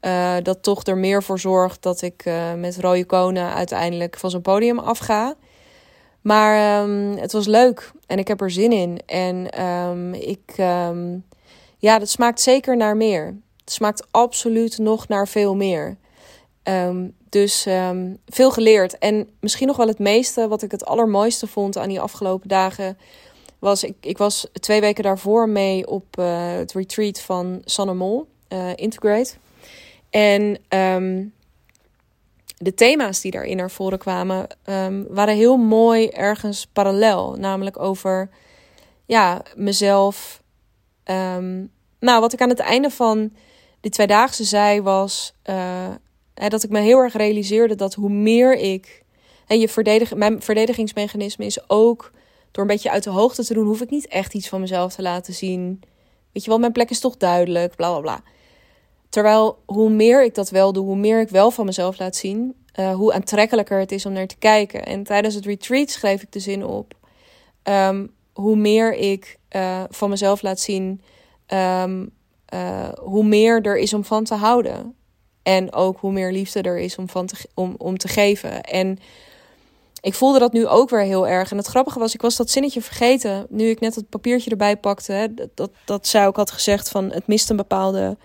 Uh, 0.01 0.37
dat 0.42 0.62
toch 0.62 0.85
er 0.85 0.97
meer 0.97 1.23
voor 1.23 1.38
zorgt 1.38 1.83
dat 1.83 2.03
ik 2.03 2.31
met 2.57 2.79
rode 2.79 3.05
konen 3.05 3.55
uiteindelijk 3.55 4.18
van 4.18 4.31
zo'n 4.31 4.42
podium 4.42 4.79
afga. 4.79 5.37
Maar 6.23 6.83
um, 6.83 7.16
het 7.16 7.33
was 7.33 7.47
leuk 7.47 7.92
en 8.07 8.18
ik 8.18 8.29
heb 8.29 8.40
er 8.40 8.51
zin 8.51 8.73
in. 8.73 9.01
En 9.07 9.64
um, 9.64 10.14
ik, 10.14 10.55
um, 10.59 11.25
ja, 11.79 11.99
dat 11.99 12.09
smaakt 12.09 12.40
zeker 12.40 12.77
naar 12.77 12.97
meer. 12.97 13.37
Het 13.61 13.73
smaakt 13.73 14.07
absoluut 14.11 14.79
nog 14.79 15.09
naar 15.09 15.29
veel 15.29 15.55
meer. 15.57 15.97
Dus 17.29 17.66
veel 18.27 18.51
geleerd. 18.51 18.98
En 18.98 19.29
misschien 19.40 19.66
nog 19.66 19.77
wel 19.77 19.87
het 19.87 19.98
meeste, 19.98 20.48
wat 20.48 20.62
ik 20.62 20.70
het 20.70 20.85
allermooiste 20.85 21.46
vond 21.46 21.79
aan 21.79 21.88
die 21.88 22.01
afgelopen 22.01 22.48
dagen, 22.48 22.98
was 23.59 23.85
ik, 23.85 23.94
ik 24.01 24.18
was 24.18 24.46
twee 24.53 24.81
weken 24.81 25.03
daarvoor 25.03 25.48
mee 25.48 25.87
op 25.87 26.18
uh, 26.18 26.53
het 26.53 26.72
retreat 26.72 27.20
van 27.20 27.62
Sanne 27.64 27.94
Mol, 27.94 28.29
uh, 28.48 28.70
Integrate. 28.75 29.35
En 30.11 30.59
de 32.57 32.75
thema's 32.75 33.20
die 33.20 33.31
daarin 33.31 33.57
naar 33.57 33.70
voren 33.70 33.98
kwamen, 33.98 34.46
waren 35.09 35.35
heel 35.35 35.57
mooi 35.57 36.09
ergens 36.09 36.66
parallel. 36.72 37.35
Namelijk 37.38 37.79
over 37.79 38.29
ja, 39.07 39.42
mezelf. 39.57 40.42
Nou, 41.98 42.20
wat 42.20 42.33
ik 42.33 42.40
aan 42.40 42.48
het 42.48 42.59
einde 42.59 42.90
van 42.90 43.33
die 43.81 43.90
tweedaagse 43.90 44.44
zei 44.44 44.83
was 44.83 45.35
uh, 45.51 45.88
dat 46.35 46.62
ik 46.62 46.71
me 46.71 46.81
heel 46.81 46.99
erg 46.99 47.12
realiseerde 47.12 47.75
dat 47.75 47.95
hoe 47.95 48.11
meer 48.11 48.57
ik. 48.57 49.03
En 49.47 49.61
je 49.61 49.68
verdedig, 49.68 50.14
mijn 50.14 50.42
verdedigingsmechanisme 50.42 51.45
is 51.45 51.68
ook 51.71 52.11
door 52.51 52.62
een 52.62 52.71
beetje 52.71 52.90
uit 52.90 53.03
de 53.03 53.11
hoogte 53.11 53.45
te 53.45 53.55
doen, 53.55 53.66
hoef 53.66 53.81
ik 53.81 53.90
niet 53.90 54.07
echt 54.07 54.35
iets 54.35 54.49
van 54.49 54.61
mezelf 54.61 54.95
te 54.95 55.03
laten 55.03 55.35
zien. 55.35 55.83
Weet 56.33 56.45
je 56.45 56.51
wel, 56.51 56.59
mijn 56.59 56.73
plek 56.73 56.90
is 56.90 57.01
toch 57.01 57.16
duidelijk, 57.16 57.77
bla 57.77 57.90
bla 57.90 58.01
bla. 58.01 58.23
Terwijl 59.09 59.59
hoe 59.64 59.90
meer 59.90 60.25
ik 60.25 60.35
dat 60.35 60.51
wel 60.51 60.73
doe, 60.73 60.85
hoe 60.85 60.97
meer 60.97 61.21
ik 61.21 61.29
wel 61.29 61.51
van 61.51 61.66
mezelf 61.66 61.99
laat 61.99 62.16
zien, 62.16 62.55
uh, 62.79 62.95
hoe 62.95 63.12
aantrekkelijker 63.12 63.79
het 63.79 63.92
is 63.92 64.07
om 64.07 64.12
naar 64.12 64.27
te 64.27 64.38
kijken. 64.38 64.87
En 64.87 65.03
tijdens 65.03 65.35
het 65.35 65.45
retreat 65.45 65.90
schreef 65.90 66.23
ik 66.23 66.33
de 66.33 66.40
zin 66.40 66.64
op. 66.64 66.95
Um, 67.62 68.12
hoe 68.33 68.57
meer 68.57 68.95
ik 68.95 69.38
uh, 69.57 69.83
van 69.90 70.11
mezelf 70.11 70.42
laat 70.42 70.61
zien, 70.61 71.03
um, 71.47 72.11
uh, 72.55 72.88
hoe 73.01 73.25
meer 73.25 73.62
er 73.62 73.79
is 73.79 73.95
om 73.95 74.05
van 74.05 74.25
te 74.25 74.35
houden. 74.35 74.95
En 75.43 75.73
ook 75.73 75.99
hoe 75.99 76.13
meer 76.13 76.33
liefde 76.33 76.63
er 76.63 76.79
is 76.79 76.97
om, 76.97 77.09
van 77.09 77.27
te, 77.27 77.37
om, 77.55 77.75
om 77.79 77.99
te 77.99 78.09
geven. 78.09 78.61
En 78.61 78.99
ik 80.01 80.15
voelde 80.15 80.39
dat 80.39 80.53
nu 80.53 80.67
ook 80.67 80.91
weer 80.91 81.01
heel 81.01 81.29
erg. 81.29 81.51
En 81.51 81.57
het 81.57 81.67
grappige 81.67 81.99
was, 81.99 82.15
ik 82.15 82.23
was 82.23 82.37
dat 82.37 82.51
zinnetje 82.51 82.83
vergeten. 82.83 83.47
Nu 83.49 83.69
ik 83.69 83.81
net 83.81 83.95
het 83.95 84.09
papiertje 84.09 84.51
erbij 84.51 84.77
pakte. 84.77 85.13
Hè, 85.13 85.35
dat, 85.35 85.49
dat, 85.55 85.71
dat 85.85 86.07
zij 86.07 86.27
ook 86.27 86.37
had 86.37 86.51
gezegd 86.51 86.89
van 86.89 87.13
het 87.13 87.27
mist 87.27 87.51
een 87.51 87.57
bepaalde 87.57 88.17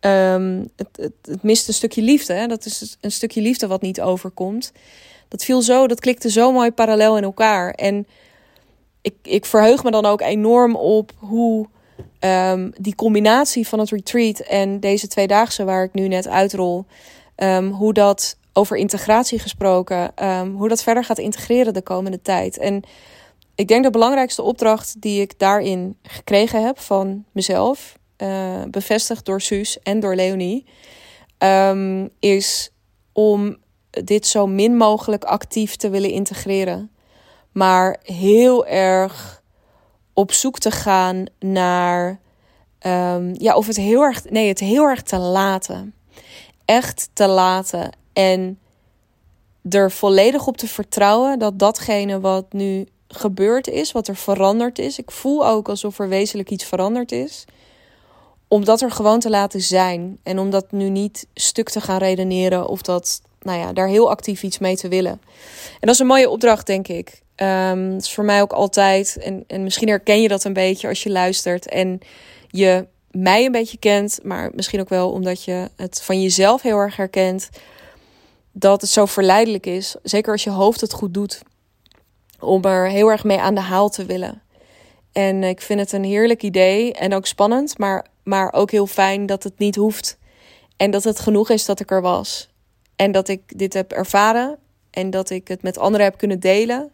Um, 0.00 0.70
het, 0.76 0.88
het, 0.92 1.12
het, 1.22 1.42
mist 1.42 1.68
een 1.68 1.74
stukje 1.74 2.02
liefde. 2.02 2.32
Hè? 2.32 2.46
Dat 2.46 2.64
is 2.64 2.96
een 3.00 3.12
stukje 3.12 3.40
liefde 3.40 3.66
wat 3.66 3.82
niet 3.82 4.00
overkomt. 4.00 4.72
Dat 5.28 5.44
viel 5.44 5.62
zo, 5.62 5.86
dat 5.86 6.00
klikte 6.00 6.30
zo 6.30 6.52
mooi 6.52 6.70
parallel 6.70 7.16
in 7.16 7.22
elkaar. 7.22 7.70
En 7.70 8.06
ik, 9.00 9.14
ik 9.22 9.44
verheug 9.44 9.84
me 9.84 9.90
dan 9.90 10.06
ook 10.06 10.20
enorm 10.20 10.76
op 10.76 11.12
hoe 11.16 11.66
um, 12.20 12.72
die 12.78 12.94
combinatie 12.94 13.68
van 13.68 13.78
het 13.78 13.90
retreat 13.90 14.38
en 14.38 14.80
deze 14.80 15.06
tweedaagse 15.06 15.64
waar 15.64 15.84
ik 15.84 15.92
nu 15.92 16.08
net 16.08 16.28
uitrol, 16.28 16.84
um, 17.36 17.70
hoe 17.70 17.92
dat 17.92 18.38
over 18.52 18.76
integratie 18.76 19.38
gesproken, 19.38 20.12
hoe 20.56 20.68
dat 20.68 20.82
verder 20.82 21.04
gaat 21.04 21.18
integreren 21.18 21.74
de 21.74 21.82
komende 21.82 22.22
tijd. 22.22 22.58
En 22.58 22.82
ik 23.54 23.68
denk 23.68 23.84
de 23.84 23.90
belangrijkste 23.90 24.42
opdracht 24.42 25.00
die 25.00 25.20
ik 25.20 25.38
daarin 25.38 25.96
gekregen 26.02 26.64
heb 26.64 26.78
van 26.78 27.24
mezelf, 27.32 27.98
uh, 28.18 28.62
bevestigd 28.70 29.24
door 29.24 29.40
Suus 29.40 29.78
en 29.82 30.00
door 30.00 30.14
Leonie, 30.14 30.66
is 32.18 32.70
om 33.12 33.56
dit 33.90 34.26
zo 34.26 34.46
min 34.46 34.76
mogelijk 34.76 35.24
actief 35.24 35.76
te 35.76 35.90
willen 35.90 36.10
integreren. 36.10 36.90
Maar 37.52 38.00
heel 38.02 38.66
erg 38.66 39.39
op 40.20 40.32
zoek 40.32 40.58
te 40.58 40.70
gaan 40.70 41.24
naar. 41.38 42.20
Um, 42.86 43.34
ja, 43.38 43.54
of 43.56 43.66
het 43.66 43.76
heel 43.76 44.02
erg. 44.02 44.24
Nee, 44.30 44.48
het 44.48 44.58
heel 44.58 44.84
erg 44.84 45.02
te 45.02 45.18
laten. 45.18 45.94
Echt 46.64 47.10
te 47.12 47.26
laten. 47.26 47.90
En 48.12 48.58
er 49.70 49.90
volledig 49.90 50.46
op 50.46 50.56
te 50.56 50.68
vertrouwen 50.68 51.38
dat 51.38 51.58
datgene 51.58 52.20
wat 52.20 52.52
nu 52.52 52.86
gebeurd 53.08 53.68
is, 53.68 53.92
wat 53.92 54.08
er 54.08 54.16
veranderd 54.16 54.78
is. 54.78 54.98
Ik 54.98 55.10
voel 55.10 55.46
ook 55.46 55.68
alsof 55.68 55.98
er 55.98 56.08
wezenlijk 56.08 56.50
iets 56.50 56.64
veranderd 56.64 57.12
is 57.12 57.44
om 58.48 58.64
dat 58.64 58.80
er 58.80 58.90
gewoon 58.90 59.20
te 59.20 59.30
laten 59.30 59.60
zijn. 59.60 60.18
En 60.22 60.38
om 60.38 60.50
dat 60.50 60.72
nu 60.72 60.88
niet 60.88 61.26
stuk 61.34 61.68
te 61.68 61.80
gaan 61.80 61.98
redeneren 61.98 62.68
of 62.68 62.82
dat, 62.82 63.22
nou 63.40 63.58
ja, 63.58 63.72
daar 63.72 63.88
heel 63.88 64.10
actief 64.10 64.42
iets 64.42 64.58
mee 64.58 64.76
te 64.76 64.88
willen. 64.88 65.20
En 65.72 65.80
dat 65.80 65.94
is 65.94 65.98
een 65.98 66.06
mooie 66.06 66.30
opdracht, 66.30 66.66
denk 66.66 66.88
ik. 66.88 67.22
Um, 67.42 67.96
is 67.96 68.14
voor 68.14 68.24
mij 68.24 68.40
ook 68.40 68.52
altijd. 68.52 69.16
En, 69.16 69.44
en 69.46 69.62
misschien 69.62 69.88
herken 69.88 70.22
je 70.22 70.28
dat 70.28 70.44
een 70.44 70.52
beetje 70.52 70.88
als 70.88 71.02
je 71.02 71.10
luistert. 71.10 71.68
En 71.68 72.00
je 72.48 72.86
mij 73.10 73.44
een 73.44 73.52
beetje 73.52 73.78
kent, 73.78 74.18
maar 74.22 74.50
misschien 74.54 74.80
ook 74.80 74.88
wel 74.88 75.10
omdat 75.10 75.44
je 75.44 75.70
het 75.76 76.02
van 76.02 76.22
jezelf 76.22 76.62
heel 76.62 76.78
erg 76.78 76.96
herkent. 76.96 77.50
Dat 78.52 78.80
het 78.80 78.90
zo 78.90 79.06
verleidelijk 79.06 79.66
is, 79.66 79.96
zeker 80.02 80.32
als 80.32 80.44
je 80.44 80.50
hoofd 80.50 80.80
het 80.80 80.92
goed 80.92 81.14
doet, 81.14 81.42
om 82.38 82.64
er 82.64 82.88
heel 82.88 83.08
erg 83.08 83.24
mee 83.24 83.38
aan 83.38 83.54
de 83.54 83.60
haal 83.60 83.88
te 83.88 84.04
willen. 84.04 84.42
En 85.12 85.42
ik 85.42 85.60
vind 85.60 85.80
het 85.80 85.92
een 85.92 86.04
heerlijk 86.04 86.42
idee 86.42 86.92
en 86.92 87.14
ook 87.14 87.26
spannend, 87.26 87.78
maar 87.78 88.06
maar 88.22 88.52
ook 88.52 88.70
heel 88.70 88.86
fijn 88.86 89.26
dat 89.26 89.42
het 89.42 89.58
niet 89.58 89.76
hoeft. 89.76 90.18
En 90.76 90.90
dat 90.90 91.04
het 91.04 91.20
genoeg 91.20 91.50
is 91.50 91.64
dat 91.64 91.80
ik 91.80 91.90
er 91.90 92.02
was. 92.02 92.48
En 92.96 93.12
dat 93.12 93.28
ik 93.28 93.58
dit 93.58 93.74
heb 93.74 93.92
ervaren. 93.92 94.58
En 94.90 95.10
dat 95.10 95.30
ik 95.30 95.48
het 95.48 95.62
met 95.62 95.78
anderen 95.78 96.06
heb 96.06 96.18
kunnen 96.18 96.40
delen. 96.40 96.90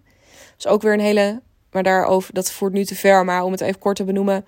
Is 0.58 0.66
ook 0.66 0.82
weer 0.82 0.92
een 0.92 1.00
hele. 1.00 1.40
Maar 1.70 1.82
daarover, 1.82 2.34
dat 2.34 2.52
voert 2.52 2.72
nu 2.72 2.84
te 2.84 2.94
ver. 2.94 3.24
Maar 3.24 3.42
om 3.42 3.52
het 3.52 3.60
even 3.60 3.80
kort 3.80 3.96
te 3.96 4.04
benoemen. 4.04 4.46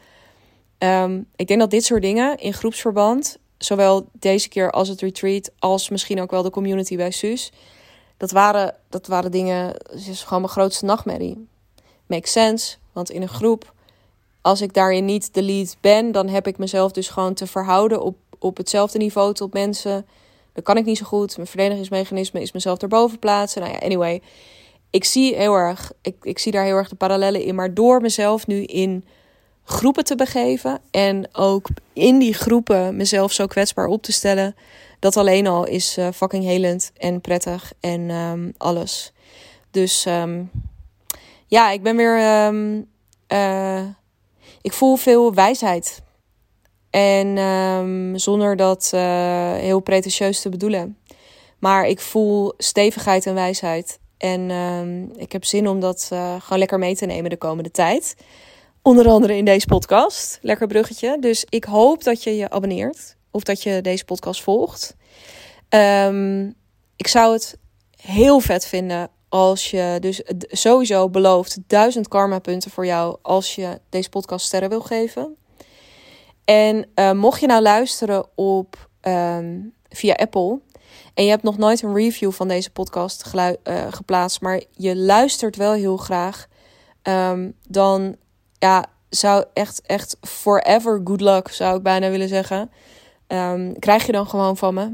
Um, 0.78 1.26
ik 1.36 1.46
denk 1.46 1.60
dat 1.60 1.70
dit 1.70 1.84
soort 1.84 2.02
dingen 2.02 2.38
in 2.38 2.52
groepsverband. 2.52 3.38
Zowel 3.58 4.08
deze 4.12 4.48
keer 4.48 4.70
als 4.70 4.88
het 4.88 5.00
retreat. 5.00 5.50
Als 5.58 5.88
misschien 5.88 6.20
ook 6.20 6.30
wel 6.30 6.42
de 6.42 6.50
community 6.50 6.96
bij 6.96 7.10
Suus. 7.10 7.52
Dat 8.16 8.30
waren, 8.30 8.74
dat 8.88 9.06
waren 9.06 9.30
dingen. 9.30 9.66
Het 9.66 10.06
is 10.08 10.22
gewoon 10.22 10.40
mijn 10.40 10.52
grootste 10.52 10.84
nachtmerrie. 10.84 11.46
Makes 12.06 12.32
sense. 12.32 12.76
Want 12.92 13.10
in 13.10 13.22
een 13.22 13.28
groep 13.28 13.72
als 14.48 14.60
ik 14.60 14.74
daarin 14.74 15.04
niet 15.04 15.34
de 15.34 15.42
lead 15.42 15.76
ben, 15.80 16.12
dan 16.12 16.28
heb 16.28 16.46
ik 16.46 16.58
mezelf 16.58 16.92
dus 16.92 17.08
gewoon 17.08 17.34
te 17.34 17.46
verhouden 17.46 18.02
op, 18.02 18.16
op 18.38 18.56
hetzelfde 18.56 18.98
niveau 18.98 19.34
tot 19.34 19.52
mensen. 19.52 20.06
Dat 20.52 20.64
kan 20.64 20.76
ik 20.76 20.84
niet 20.84 20.98
zo 20.98 21.04
goed. 21.04 21.36
Mijn 21.36 21.48
verdedigingsmechanisme 21.48 22.40
is 22.40 22.52
mezelf 22.52 22.78
erboven 22.78 23.18
plaatsen. 23.18 23.62
Nou 23.62 23.72
ja, 23.72 23.78
anyway. 23.78 24.22
Ik 24.90 25.04
zie 25.04 25.34
heel 25.34 25.54
erg, 25.54 25.92
ik, 26.02 26.16
ik 26.22 26.38
zie 26.38 26.52
daar 26.52 26.64
heel 26.64 26.76
erg 26.76 26.88
de 26.88 26.96
parallellen 26.96 27.42
in. 27.42 27.54
Maar 27.54 27.74
door 27.74 28.00
mezelf 28.00 28.46
nu 28.46 28.62
in 28.62 29.04
groepen 29.64 30.04
te 30.04 30.14
begeven 30.14 30.80
en 30.90 31.28
ook 31.32 31.68
in 31.92 32.18
die 32.18 32.34
groepen 32.34 32.96
mezelf 32.96 33.32
zo 33.32 33.46
kwetsbaar 33.46 33.86
op 33.86 34.02
te 34.02 34.12
stellen, 34.12 34.54
dat 34.98 35.16
alleen 35.16 35.46
al 35.46 35.66
is 35.66 35.98
uh, 35.98 36.08
fucking 36.14 36.44
helend 36.44 36.92
en 36.96 37.20
prettig 37.20 37.72
en 37.80 38.10
um, 38.10 38.54
alles. 38.56 39.12
Dus 39.70 40.06
um, 40.06 40.50
ja, 41.46 41.70
ik 41.70 41.82
ben 41.82 41.96
weer 41.96 42.44
um, 42.46 42.86
uh, 43.32 43.82
ik 44.62 44.72
voel 44.72 44.96
veel 44.96 45.34
wijsheid. 45.34 46.02
En 46.90 48.20
zonder 48.20 48.56
dat 48.56 48.90
uh, 48.94 49.00
heel 49.52 49.80
pretentieus 49.80 50.40
te 50.40 50.48
bedoelen. 50.48 50.98
Maar 51.58 51.86
ik 51.86 52.00
voel 52.00 52.52
stevigheid 52.56 53.26
en 53.26 53.34
wijsheid. 53.34 53.98
En 54.18 54.50
um, 54.50 55.12
ik 55.16 55.32
heb 55.32 55.44
zin 55.44 55.68
om 55.68 55.80
dat 55.80 56.08
uh, 56.12 56.34
gewoon 56.40 56.58
lekker 56.58 56.78
mee 56.78 56.96
te 56.96 57.06
nemen 57.06 57.30
de 57.30 57.36
komende 57.36 57.70
tijd. 57.70 58.16
Onder 58.82 59.08
andere 59.08 59.36
in 59.36 59.44
deze 59.44 59.66
podcast. 59.66 60.38
Lekker 60.42 60.66
bruggetje. 60.66 61.16
Dus 61.20 61.44
ik 61.48 61.64
hoop 61.64 62.04
dat 62.04 62.22
je 62.22 62.36
je 62.36 62.50
abonneert. 62.50 63.16
Of 63.30 63.42
dat 63.42 63.62
je 63.62 63.80
deze 63.80 64.04
podcast 64.04 64.42
volgt. 64.42 64.96
Um, 65.68 66.54
ik 66.96 67.06
zou 67.06 67.32
het 67.32 67.58
heel 67.96 68.40
vet 68.40 68.66
vinden 68.66 69.10
als 69.28 69.70
je 69.70 69.96
dus 70.00 70.22
sowieso 70.38 71.08
belooft 71.08 71.58
duizend 71.66 72.08
karma 72.08 72.38
punten 72.38 72.70
voor 72.70 72.86
jou 72.86 73.18
als 73.22 73.54
je 73.54 73.80
deze 73.88 74.08
podcast 74.08 74.46
sterren 74.46 74.68
wil 74.68 74.80
geven. 74.80 75.36
En 76.44 76.86
uh, 76.94 77.12
mocht 77.12 77.40
je 77.40 77.46
nou 77.46 77.62
luisteren 77.62 78.26
op 78.34 78.88
um, 79.02 79.74
via 79.88 80.14
Apple 80.14 80.60
en 81.14 81.24
je 81.24 81.30
hebt 81.30 81.42
nog 81.42 81.58
nooit 81.58 81.82
een 81.82 81.94
review 81.94 82.32
van 82.32 82.48
deze 82.48 82.70
podcast 82.70 83.32
uh, 83.34 83.52
geplaatst, 83.90 84.40
maar 84.40 84.62
je 84.70 84.96
luistert 84.96 85.56
wel 85.56 85.72
heel 85.72 85.96
graag, 85.96 86.46
um, 87.02 87.54
dan 87.68 88.16
ja, 88.58 88.84
zou 89.08 89.44
echt, 89.52 89.82
echt 89.86 90.16
forever 90.20 91.00
good 91.04 91.20
luck, 91.20 91.48
zou 91.48 91.76
ik 91.76 91.82
bijna 91.82 92.10
willen 92.10 92.28
zeggen. 92.28 92.70
Um, 93.26 93.78
krijg 93.78 94.06
je 94.06 94.12
dan 94.12 94.26
gewoon 94.26 94.56
van 94.56 94.74
me. 94.74 94.92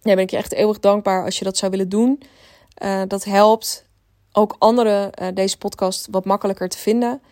Ja, 0.00 0.14
ben 0.14 0.18
ik 0.18 0.30
je 0.30 0.36
echt 0.36 0.52
eeuwig 0.52 0.78
dankbaar 0.78 1.24
als 1.24 1.38
je 1.38 1.44
dat 1.44 1.56
zou 1.56 1.70
willen 1.70 1.88
doen. 1.88 2.22
Uh, 2.82 3.02
dat 3.06 3.24
helpt 3.24 3.86
ook 4.32 4.56
anderen 4.58 5.10
uh, 5.22 5.28
deze 5.34 5.58
podcast 5.58 6.08
wat 6.10 6.24
makkelijker 6.24 6.68
te 6.68 6.78
vinden. 6.78 7.22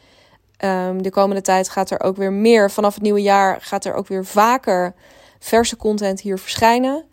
Um, 0.65 1.03
de 1.03 1.11
komende 1.11 1.43
tijd 1.43 1.69
gaat 1.69 1.91
er 1.91 2.01
ook 2.01 2.17
weer 2.17 2.33
meer, 2.33 2.71
vanaf 2.71 2.95
het 2.95 3.03
nieuwe 3.03 3.23
jaar 3.23 3.61
gaat 3.61 3.85
er 3.85 3.95
ook 3.95 4.09
weer 4.09 4.25
vaker 4.25 4.95
verse 5.39 5.77
content 5.77 6.21
hier 6.21 6.39
verschijnen. 6.39 7.05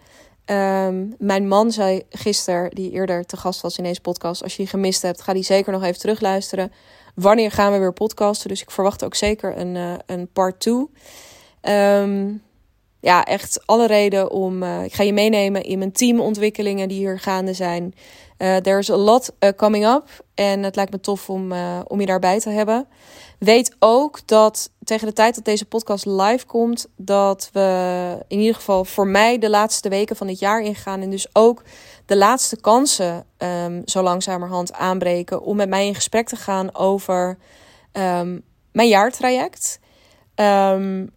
Um, 0.52 1.16
mijn 1.18 1.48
man 1.48 1.72
zei 1.72 2.04
gisteren, 2.10 2.70
die 2.70 2.92
eerder 2.92 3.26
te 3.26 3.38
gast 3.38 3.62
was 3.62 3.78
in 3.78 3.84
deze 3.84 4.02
podcast, 4.02 4.44
als 4.44 4.52
je 4.52 4.58
die 4.58 4.68
gemist 4.68 5.02
hebt, 5.02 5.22
ga 5.22 5.34
die 5.34 5.44
zeker 5.44 5.72
nog 5.72 5.84
even 5.84 6.00
terugluisteren. 6.00 6.72
Wanneer 7.16 7.52
gaan 7.52 7.72
we 7.72 7.78
weer 7.78 7.94
podcasten? 7.94 8.50
Dus 8.50 8.62
ik 8.62 8.72
verwacht 8.72 9.04
ook 9.04 9.16
zeker 9.16 9.58
een, 9.58 9.76
uh, 9.76 9.94
een 10.06 10.28
part 10.34 10.60
2. 10.60 10.88
Um, 11.62 12.42
ja, 13.00 13.26
echt 13.26 13.66
alle 13.66 13.88
reden 13.88 14.32
om. 14.32 14.64
Uh, 14.64 14.84
ik 14.84 14.94
ga 14.94 15.04
je 15.04 15.14
meenemen 15.14 15.64
in 15.64 15.78
mijn 15.78 15.92
teamontwikkelingen 15.92 16.88
die 16.88 16.98
hier 16.98 17.20
gaande 17.20 17.54
zijn. 17.54 17.94
Uh, 18.38 18.56
there's 18.56 18.90
a 18.90 18.96
lot 18.96 19.32
coming 19.56 19.86
up. 19.86 20.26
En 20.34 20.64
het 20.64 20.76
lijkt 20.76 20.92
me 20.92 21.00
tof 21.00 21.30
om, 21.30 21.54
om 21.88 22.00
je 22.00 22.06
daarbij 22.06 22.40
te 22.40 22.50
hebben. 22.50 22.88
Weet 23.38 23.76
ook 23.80 24.28
dat 24.28 24.72
tegen 24.84 25.08
de 25.08 25.14
tijd 25.14 25.36
dat 25.36 25.46
deze 25.46 25.66
podcast 25.66 26.06
live 26.06 26.46
komt, 26.46 26.88
dat 26.96 27.50
we 27.54 28.26
in 28.28 28.40
ieder 28.40 28.56
geval 28.56 28.86
voor 28.86 29.08
mij 29.08 29.38
de 29.38 29.50
laatste 29.50 29.90
weken 29.90 30.16
van 30.16 30.28
dit 30.28 30.40
jaar 30.40 30.62
ingaan. 30.62 31.02
En 31.02 31.10
dus 31.10 31.36
ook 31.36 31.64
de 32.06 32.18
laatste 32.18 32.62
kansen 32.62 33.26
um, 33.38 33.82
zo 33.86 34.02
langzamerhand 34.02 34.74
aanbreken 34.74 35.42
om 35.42 35.56
met 35.56 35.70
mij 35.70 35.88
in 35.88 35.96
gesprek 35.96 36.28
te 36.28 36.36
gaan 36.36 36.76
over 36.76 37.38
um, 37.92 38.44
mijn 38.72 38.88
jaartraject. 38.88 39.80
Um, 40.36 41.16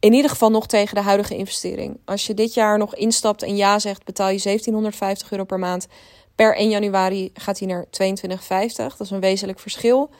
in 0.00 0.12
ieder 0.12 0.30
geval 0.30 0.50
nog 0.50 0.66
tegen 0.66 0.94
de 0.94 1.00
huidige 1.00 1.36
investering. 1.36 2.00
Als 2.04 2.26
je 2.26 2.34
dit 2.34 2.54
jaar 2.54 2.78
nog 2.78 2.94
instapt 2.94 3.42
en 3.42 3.56
ja 3.56 3.78
zegt, 3.78 4.04
betaal 4.04 4.28
je 4.28 4.40
1750 4.42 5.30
euro 5.30 5.44
per 5.44 5.58
maand. 5.58 5.86
Per 6.34 6.56
1 6.56 6.70
januari 6.70 7.30
gaat 7.34 7.58
hij 7.58 7.68
naar 7.68 7.84
22,50. 7.84 7.90
Dat 8.76 9.00
is 9.00 9.10
een 9.10 9.20
wezenlijk 9.20 9.60
verschil. 9.60 10.10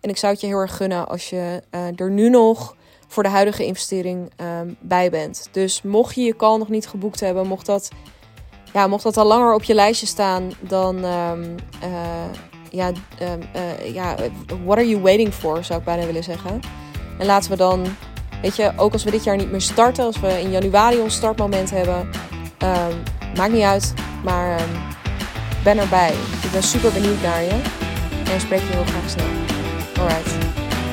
En 0.00 0.10
ik 0.10 0.16
zou 0.16 0.32
het 0.32 0.40
je 0.40 0.46
heel 0.46 0.58
erg 0.58 0.76
gunnen 0.76 1.08
als 1.08 1.30
je 1.30 1.62
uh, 1.70 2.00
er 2.00 2.10
nu 2.10 2.30
nog 2.30 2.76
voor 3.08 3.22
de 3.22 3.28
huidige 3.28 3.64
investering 3.66 4.30
um, 4.60 4.76
bij 4.80 5.10
bent. 5.10 5.48
Dus 5.52 5.82
mocht 5.82 6.14
je 6.14 6.22
je 6.22 6.36
call 6.36 6.58
nog 6.58 6.68
niet 6.68 6.88
geboekt 6.88 7.20
hebben, 7.20 7.46
mocht 7.46 7.66
dat, 7.66 7.88
ja, 8.72 8.86
mocht 8.86 9.02
dat 9.02 9.16
al 9.16 9.26
langer 9.26 9.54
op 9.54 9.62
je 9.62 9.74
lijstje 9.74 10.06
staan, 10.06 10.52
dan 10.60 11.04
um, 11.04 11.54
uh, 11.84 11.90
ja, 12.70 12.88
um, 12.88 13.40
uh, 13.56 13.94
ja, 13.94 14.16
what 14.64 14.76
are 14.76 14.88
you 14.88 15.00
waiting 15.00 15.32
for, 15.32 15.64
zou 15.64 15.78
ik 15.78 15.84
bijna 15.84 16.06
willen 16.06 16.24
zeggen. 16.24 16.60
En 17.18 17.26
laten 17.26 17.50
we 17.50 17.56
dan 17.56 17.86
Weet 18.42 18.56
je, 18.56 18.72
ook 18.76 18.92
als 18.92 19.04
we 19.04 19.10
dit 19.10 19.24
jaar 19.24 19.36
niet 19.36 19.50
meer 19.50 19.60
starten, 19.60 20.04
als 20.04 20.20
we 20.20 20.40
in 20.40 20.50
januari 20.50 20.98
ons 20.98 21.14
startmoment 21.14 21.70
hebben, 21.70 22.10
maakt 23.36 23.52
niet 23.52 23.62
uit. 23.62 23.94
Maar 24.24 24.60
ben 25.64 25.78
erbij. 25.78 26.12
Ik 26.42 26.50
ben 26.52 26.62
super 26.62 26.92
benieuwd 26.92 27.22
naar 27.22 27.42
je. 27.42 27.60
En 28.32 28.40
spreek 28.40 28.60
je 28.60 28.72
heel 28.72 28.84
graag 28.84 29.10
snel. 29.10 29.49
Alright. 30.00 30.26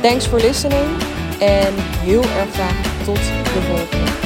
Thanks 0.01 0.25
for 0.27 0.39
listening. 0.39 1.01
En 1.39 1.73
heel 1.77 2.23
erg 2.23 2.53
graag 2.53 3.05
tot 3.05 3.15
de 3.15 3.61
volgende. 3.61 4.16